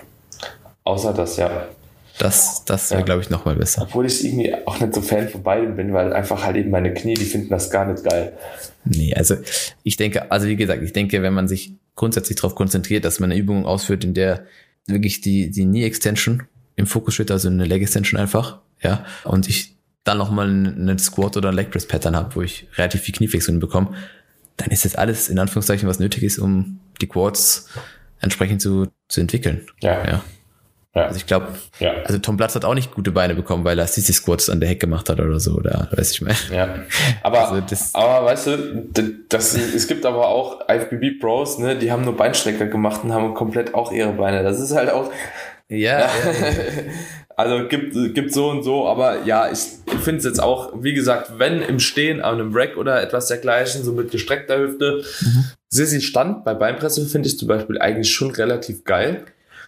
Außer 0.84 1.12
das, 1.14 1.36
ja. 1.36 1.50
Das, 2.22 2.64
das 2.64 2.92
wäre, 2.92 3.00
ja. 3.00 3.04
glaube 3.04 3.20
ich, 3.20 3.30
nochmal 3.30 3.56
besser. 3.56 3.82
Obwohl 3.82 4.06
ich 4.06 4.24
irgendwie 4.24 4.54
auch 4.64 4.78
nicht 4.78 4.94
so 4.94 5.00
Fan 5.00 5.28
von 5.28 5.42
beiden 5.42 5.74
bin, 5.74 5.92
weil 5.92 6.12
einfach 6.12 6.44
halt 6.44 6.56
eben 6.56 6.70
meine 6.70 6.94
Knie, 6.94 7.14
die 7.14 7.24
finden 7.24 7.48
das 7.48 7.68
gar 7.68 7.90
nicht 7.90 8.04
geil. 8.04 8.32
Nee, 8.84 9.12
also 9.14 9.34
ich 9.82 9.96
denke, 9.96 10.30
also 10.30 10.46
wie 10.46 10.54
gesagt, 10.54 10.84
ich 10.84 10.92
denke, 10.92 11.20
wenn 11.22 11.34
man 11.34 11.48
sich 11.48 11.72
grundsätzlich 11.96 12.36
darauf 12.36 12.54
konzentriert, 12.54 13.04
dass 13.04 13.18
man 13.18 13.32
eine 13.32 13.40
Übung 13.40 13.66
ausführt, 13.66 14.04
in 14.04 14.14
der 14.14 14.46
wirklich 14.86 15.20
die, 15.20 15.50
die 15.50 15.64
Knee 15.64 15.84
Extension 15.84 16.44
im 16.76 16.86
Fokus 16.86 17.14
steht, 17.14 17.32
also 17.32 17.48
eine 17.48 17.64
Leg 17.64 17.82
Extension 17.82 18.20
einfach, 18.20 18.60
ja, 18.80 19.04
und 19.24 19.48
ich 19.48 19.74
dann 20.04 20.18
nochmal 20.18 20.46
einen 20.46 20.98
Squat 21.00 21.36
oder 21.36 21.48
ein 21.48 21.56
Leg 21.56 21.72
Press 21.72 21.88
Pattern 21.88 22.14
habe, 22.14 22.36
wo 22.36 22.42
ich 22.42 22.68
relativ 22.76 23.00
viel 23.00 23.14
Knieflexion 23.16 23.58
bekomme, 23.58 23.94
dann 24.58 24.70
ist 24.70 24.84
das 24.84 24.94
alles 24.94 25.28
in 25.28 25.40
Anführungszeichen, 25.40 25.88
was 25.88 25.98
nötig 25.98 26.22
ist, 26.22 26.38
um 26.38 26.78
die 27.00 27.08
Quads 27.08 27.68
entsprechend 28.20 28.62
zu, 28.62 28.86
zu 29.08 29.20
entwickeln. 29.20 29.66
Ja. 29.80 30.06
ja. 30.06 30.24
Ja. 30.94 31.06
Also 31.06 31.16
ich 31.16 31.26
glaube, 31.26 31.48
ja. 31.78 31.94
also 32.04 32.18
Tom 32.18 32.36
Platz 32.36 32.54
hat 32.54 32.66
auch 32.66 32.74
nicht 32.74 32.92
gute 32.92 33.12
Beine 33.12 33.34
bekommen, 33.34 33.64
weil 33.64 33.78
er 33.78 33.86
Sissy 33.86 34.12
Squats 34.12 34.50
an 34.50 34.60
der 34.60 34.68
Heck 34.68 34.80
gemacht 34.80 35.08
hat 35.08 35.20
oder 35.20 35.40
so, 35.40 35.54
oder 35.54 35.88
weiß 35.90 36.10
ich 36.10 36.20
mal. 36.20 36.34
Ja. 36.52 36.80
Aber, 37.22 37.48
also 37.48 37.62
das, 37.62 37.94
aber 37.94 38.26
weißt 38.26 38.46
du, 38.48 39.16
das, 39.28 39.54
es 39.54 39.88
gibt 39.88 40.04
aber 40.04 40.28
auch 40.28 40.68
IFBB 40.68 41.18
Pros, 41.18 41.58
ne, 41.58 41.76
die 41.76 41.90
haben 41.90 42.04
nur 42.04 42.14
Beinstrecker 42.14 42.66
gemacht 42.66 43.04
und 43.04 43.12
haben 43.12 43.32
komplett 43.32 43.74
auch 43.74 43.90
ihre 43.90 44.12
Beine. 44.12 44.42
Das 44.42 44.60
ist 44.60 44.74
halt 44.74 44.90
auch. 44.90 45.10
Ja. 45.68 46.00
ja. 46.00 46.10
also 47.36 47.66
gibt, 47.68 47.94
gibt 48.14 48.34
so 48.34 48.50
und 48.50 48.62
so, 48.62 48.86
aber 48.86 49.22
ja, 49.24 49.50
ich 49.50 49.60
finde 50.02 50.18
es 50.18 50.24
jetzt 50.24 50.42
auch, 50.42 50.74
wie 50.82 50.92
gesagt, 50.92 51.38
wenn 51.38 51.62
im 51.62 51.80
Stehen 51.80 52.20
an 52.20 52.34
einem 52.34 52.54
Rack 52.54 52.76
oder 52.76 53.00
etwas 53.00 53.28
dergleichen, 53.28 53.82
so 53.82 53.92
mit 53.92 54.10
gestreckter 54.10 54.58
Hüfte, 54.58 55.02
mhm. 55.22 55.44
Sissy 55.70 56.02
Stand 56.02 56.44
bei 56.44 56.52
Beinpresse 56.52 57.06
finde 57.06 57.28
ich 57.28 57.38
zum 57.38 57.48
Beispiel 57.48 57.80
eigentlich 57.80 58.12
schon 58.12 58.30
relativ 58.30 58.84
geil. 58.84 59.24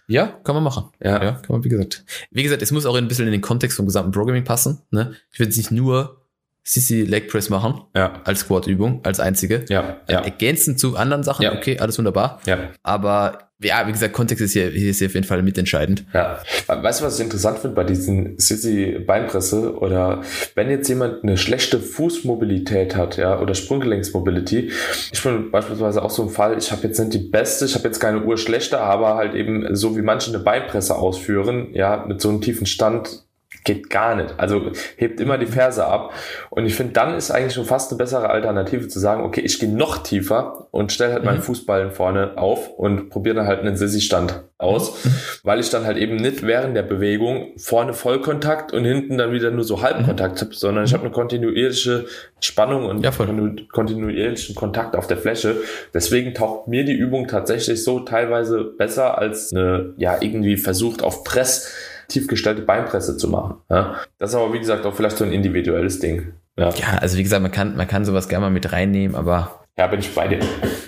Ja, 0.07 0.27
kann 0.43 0.55
man 0.55 0.63
machen. 0.63 0.85
Ja. 1.01 1.23
ja, 1.23 1.31
kann 1.33 1.55
man, 1.55 1.63
wie 1.63 1.69
gesagt. 1.69 2.05
Wie 2.31 2.43
gesagt, 2.43 2.61
es 2.61 2.71
muss 2.71 2.85
auch 2.85 2.95
ein 2.95 3.07
bisschen 3.07 3.25
in 3.25 3.31
den 3.31 3.41
Kontext 3.41 3.77
vom 3.77 3.85
gesamten 3.85 4.11
Programming 4.11 4.43
passen. 4.43 4.81
Ne? 4.91 5.15
Ich 5.31 5.39
will 5.39 5.47
jetzt 5.47 5.57
nicht 5.57 5.71
nur 5.71 6.24
Sissy 6.67 7.03
Leg 7.03 7.29
Press 7.29 7.49
machen. 7.49 7.81
Ja. 7.95 8.21
Als 8.25 8.41
Squat-Übung, 8.41 9.01
als 9.03 9.19
einzige. 9.19 9.63
Ja. 9.69 9.97
ja. 10.09 10.21
Ergänzend 10.21 10.79
zu 10.79 10.97
anderen 10.97 11.23
Sachen, 11.23 11.43
ja. 11.43 11.53
okay, 11.53 11.77
alles 11.79 11.97
wunderbar. 11.99 12.41
Ja. 12.47 12.57
Aber 12.81 13.45
ja, 13.61 13.87
wie 13.87 13.91
gesagt, 13.91 14.13
Kontext 14.13 14.43
ist 14.43 14.53
hier, 14.53 14.69
hier 14.69 14.89
ist 14.89 14.99
hier 14.99 15.07
auf 15.07 15.13
jeden 15.13 15.25
Fall 15.25 15.41
mitentscheidend. 15.41 16.05
Ja. 16.13 16.39
Weißt 16.67 16.99
du, 16.99 17.05
was 17.05 17.17
ich 17.17 17.23
interessant 17.23 17.59
finde 17.59 17.75
bei 17.75 17.83
diesen 17.83 18.37
Sissy 18.37 18.99
Beinpresse 18.99 19.77
oder 19.77 20.23
wenn 20.55 20.69
jetzt 20.69 20.89
jemand 20.89 21.23
eine 21.23 21.37
schlechte 21.37 21.79
Fußmobilität 21.79 22.95
hat, 22.95 23.17
ja, 23.17 23.39
oder 23.39 23.53
Sprunggelenksmobility. 23.53 24.71
Ich 25.13 25.23
bin 25.23 25.51
beispielsweise 25.51 26.03
auch 26.03 26.09
so 26.09 26.23
ein 26.23 26.29
Fall, 26.29 26.57
ich 26.57 26.71
habe 26.71 26.85
jetzt 26.85 26.99
nicht 26.99 27.13
die 27.13 27.29
beste, 27.29 27.65
ich 27.65 27.75
habe 27.75 27.85
jetzt 27.85 27.99
keine 27.99 28.23
Uhr 28.23 28.37
schlechter, 28.37 28.81
aber 28.81 29.15
halt 29.15 29.35
eben 29.35 29.75
so 29.75 29.95
wie 29.95 30.01
manche 30.01 30.31
eine 30.31 30.39
Beinpresse 30.39 30.95
ausführen, 30.95 31.69
ja, 31.73 32.05
mit 32.07 32.19
so 32.21 32.29
einem 32.29 32.41
tiefen 32.41 32.65
Stand 32.65 33.24
geht 33.65 33.89
gar 33.89 34.15
nicht. 34.15 34.35
Also 34.37 34.71
hebt 34.95 35.19
immer 35.19 35.37
die 35.37 35.47
Ferse 35.47 35.85
ab. 35.85 36.13
Und 36.49 36.65
ich 36.65 36.75
finde, 36.75 36.93
dann 36.93 37.15
ist 37.15 37.31
eigentlich 37.31 37.53
schon 37.53 37.65
fast 37.65 37.91
eine 37.91 37.97
bessere 37.97 38.29
Alternative 38.29 38.87
zu 38.87 38.99
sagen, 38.99 39.23
okay, 39.23 39.41
ich 39.41 39.59
gehe 39.59 39.69
noch 39.69 39.97
tiefer 39.97 40.67
und 40.71 40.91
stelle 40.91 41.13
halt 41.13 41.23
mhm. 41.23 41.29
meinen 41.29 41.41
Fußballen 41.41 41.91
vorne 41.91 42.37
auf 42.37 42.69
und 42.69 43.09
probiere 43.09 43.35
dann 43.35 43.47
halt 43.47 43.59
einen 43.61 43.75
Sissi-Stand 43.75 44.43
aus, 44.57 45.03
mhm. 45.03 45.09
weil 45.43 45.59
ich 45.59 45.69
dann 45.69 45.85
halt 45.85 45.97
eben 45.97 46.15
nicht 46.15 46.43
während 46.43 46.77
der 46.77 46.83
Bewegung 46.83 47.53
vorne 47.57 47.93
Vollkontakt 47.93 48.71
und 48.71 48.85
hinten 48.85 49.17
dann 49.17 49.33
wieder 49.33 49.51
nur 49.51 49.63
so 49.63 49.81
Halbkontakt 49.81 50.35
mhm. 50.35 50.45
habe, 50.45 50.55
sondern 50.55 50.85
ich 50.85 50.93
habe 50.93 51.03
eine 51.03 51.11
kontinuierliche 51.11 52.05
Spannung 52.39 52.85
und 52.85 53.03
ja, 53.03 53.11
kontinuierlichen 53.11 54.55
Kontakt 54.55 54.95
auf 54.95 55.07
der 55.07 55.17
Fläche. 55.17 55.57
Deswegen 55.93 56.33
taucht 56.33 56.67
mir 56.67 56.85
die 56.85 56.93
Übung 56.93 57.27
tatsächlich 57.27 57.83
so 57.83 58.01
teilweise 58.01 58.63
besser 58.63 59.17
als 59.17 59.51
eine, 59.51 59.93
ja, 59.97 60.17
irgendwie 60.21 60.57
versucht 60.57 61.03
auf 61.03 61.23
Press 61.23 61.73
tiefgestellte 62.07 62.61
Beinpresse 62.61 63.17
zu 63.17 63.29
machen. 63.29 63.55
Ja? 63.69 63.95
Das 64.17 64.31
ist 64.31 64.35
aber, 64.35 64.53
wie 64.53 64.59
gesagt, 64.59 64.85
auch 64.85 64.95
vielleicht 64.95 65.17
so 65.17 65.23
ein 65.23 65.31
individuelles 65.31 65.99
Ding. 65.99 66.33
Ja, 66.57 66.69
ja 66.69 66.97
also 66.99 67.17
wie 67.17 67.23
gesagt, 67.23 67.41
man 67.41 67.51
kann, 67.51 67.75
man 67.75 67.87
kann 67.87 68.05
sowas 68.05 68.29
gerne 68.29 68.45
mal 68.45 68.51
mit 68.51 68.71
reinnehmen, 68.71 69.15
aber. 69.15 69.65
Ja, 69.77 69.87
bin 69.87 69.99
ich 69.99 70.13
bei 70.15 70.27
dir. 70.27 70.39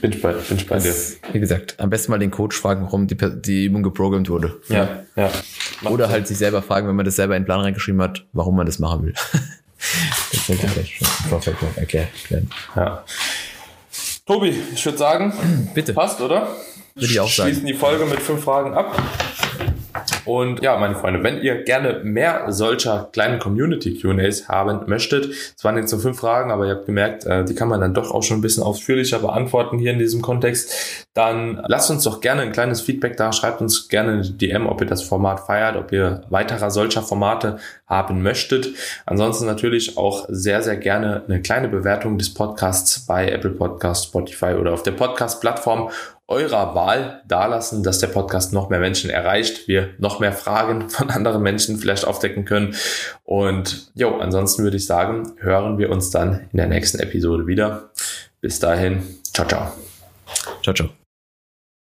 Bin 0.01 0.12
ich 0.12 0.21
bei, 0.21 0.32
bin 0.32 0.58
ich 0.58 0.67
bei 0.67 0.75
das, 0.75 1.19
dir. 1.19 1.34
Wie 1.34 1.39
gesagt, 1.39 1.75
am 1.80 1.89
besten 1.89 2.12
mal 2.12 2.19
den 2.19 2.32
Coach 2.32 2.58
fragen, 2.58 2.84
warum 2.84 3.08
die, 3.08 3.17
die 3.17 3.65
Übung 3.65 3.84
geprogrammt 3.84 4.30
wurde. 4.30 4.62
Ja, 4.69 5.03
ja. 5.15 5.30
Macht 5.82 5.93
Oder 5.93 6.10
halt 6.10 6.27
sich 6.27 6.38
selber 6.38 6.62
fragen, 6.62 6.88
wenn 6.88 6.95
man 6.95 7.06
das 7.06 7.17
selber 7.17 7.36
in 7.36 7.41
den 7.41 7.45
Plan 7.45 7.60
reingeschrieben 7.60 8.01
hat, 8.01 8.25
warum 8.32 8.56
man 8.56 8.65
das 8.65 8.80
machen 8.80 9.06
will. 9.06 9.13
das 10.32 10.49
wird 10.49 10.60
vielleicht 10.60 10.93
schon 10.93 11.08
im 11.08 11.30
Vorfeld 11.30 11.58
erklärt 11.75 12.32
werden. 12.32 12.49
Ja. 12.75 13.03
Tobi, 14.25 14.53
ich 14.73 14.86
würde 14.86 14.97
sagen, 14.97 15.34
bitte. 15.73 15.93
Passt, 15.93 16.21
oder? 16.21 16.47
Würde 16.95 17.06
ich 17.06 17.19
auch 17.19 17.30
sagen. 17.30 17.49
Schließen 17.49 17.67
die 17.67 17.73
Folge 17.73 18.06
mit 18.06 18.19
fünf 18.19 18.43
Fragen 18.43 18.73
ab. 18.73 18.95
Und 20.28 20.62
ja, 20.62 20.78
meine 20.78 20.96
Freunde, 20.96 21.24
wenn 21.24 21.42
ihr 21.42 21.63
gerne 21.63 22.02
mehr 22.04 22.52
solcher 22.52 23.10
kleinen 23.13 23.40
Community-QAs 23.40 24.50
haben 24.50 24.82
möchtet, 24.88 25.30
es 25.56 25.63
waren 25.63 25.78
jetzt 25.78 25.90
so 25.90 25.98
fünf 25.98 26.20
Fragen, 26.20 26.52
aber 26.52 26.66
ihr 26.66 26.76
habt 26.76 26.86
gemerkt, 26.86 27.26
äh, 27.26 27.46
die 27.46 27.56
kann 27.56 27.70
man 27.70 27.80
dann 27.80 27.94
doch 27.94 28.12
auch 28.12 28.24
schon 28.24 28.40
ein 28.40 28.42
bisschen 28.42 28.63
ausführlicher 28.63 29.20
beantworten 29.20 29.80
hier 29.80 29.94
in 29.94 30.00
diesem 30.00 30.22
Kontext, 30.22 31.08
dann 31.13 31.63
lasst 31.68 31.90
uns 31.90 32.04
doch 32.04 32.20
gerne 32.20 32.42
ein 32.42 32.52
kleines 32.52 32.82
Feedback 32.82 33.16
da, 33.18 33.32
schreibt 33.32 33.62
uns 33.62 33.88
gerne 33.88 34.12
eine 34.12 34.30
DM, 34.30 34.68
ob 34.68 34.82
ihr 34.82 34.88
das 34.88 35.02
Format 35.02 35.40
feiert, 35.40 35.78
ob 35.78 35.92
ihr 35.92 36.22
weiterer 36.30 36.70
solcher 36.72 37.02
Formate 37.02 37.58
haben 37.88 38.22
möchtet. 38.22 38.68
Ansonsten 39.06 39.46
natürlich 39.46 39.98
auch 39.98 40.26
sehr, 40.28 40.62
sehr 40.62 40.76
gerne 40.76 41.24
eine 41.28 41.42
kleine 41.42 41.70
Bewertung 41.70 42.18
des 42.18 42.34
Podcasts 42.34 43.06
bei 43.06 43.30
Apple 43.30 43.52
Podcast, 43.52 44.06
Spotify 44.06 44.56
oder 44.60 44.74
auf 44.74 44.84
der 44.84 44.92
Podcast-Plattform 44.92 45.90
eurer 46.28 46.76
Wahl 46.76 47.24
dalassen, 47.28 47.84
dass 47.84 48.00
der 48.00 48.08
Podcast 48.08 48.52
noch 48.52 48.70
mehr 48.70 48.80
Menschen 48.80 49.10
erreicht, 49.10 49.68
wir 49.68 49.92
noch 49.98 50.20
mehr 50.20 50.34
Fragen 50.34 50.90
von 50.90 51.10
anderen 51.10 51.42
Menschen 51.42 51.78
vielleicht 51.78 52.06
aufdecken 52.06 52.46
können. 52.46 52.76
Und 53.24 53.92
jo, 53.96 54.18
ansonsten 54.18 54.63
würde 54.63 54.78
ich 54.78 54.86
sagen, 54.86 55.34
hören 55.40 55.78
wir 55.78 55.90
uns 55.90 56.10
dann 56.10 56.48
in 56.52 56.58
der 56.58 56.68
nächsten 56.68 57.00
Episode 57.00 57.48
wieder. 57.48 57.90
Bis 58.42 58.60
dahin, 58.60 59.04
ciao, 59.34 59.48
ciao. 59.48 59.72
Ciao, 60.62 60.74
ciao. 60.74 61.07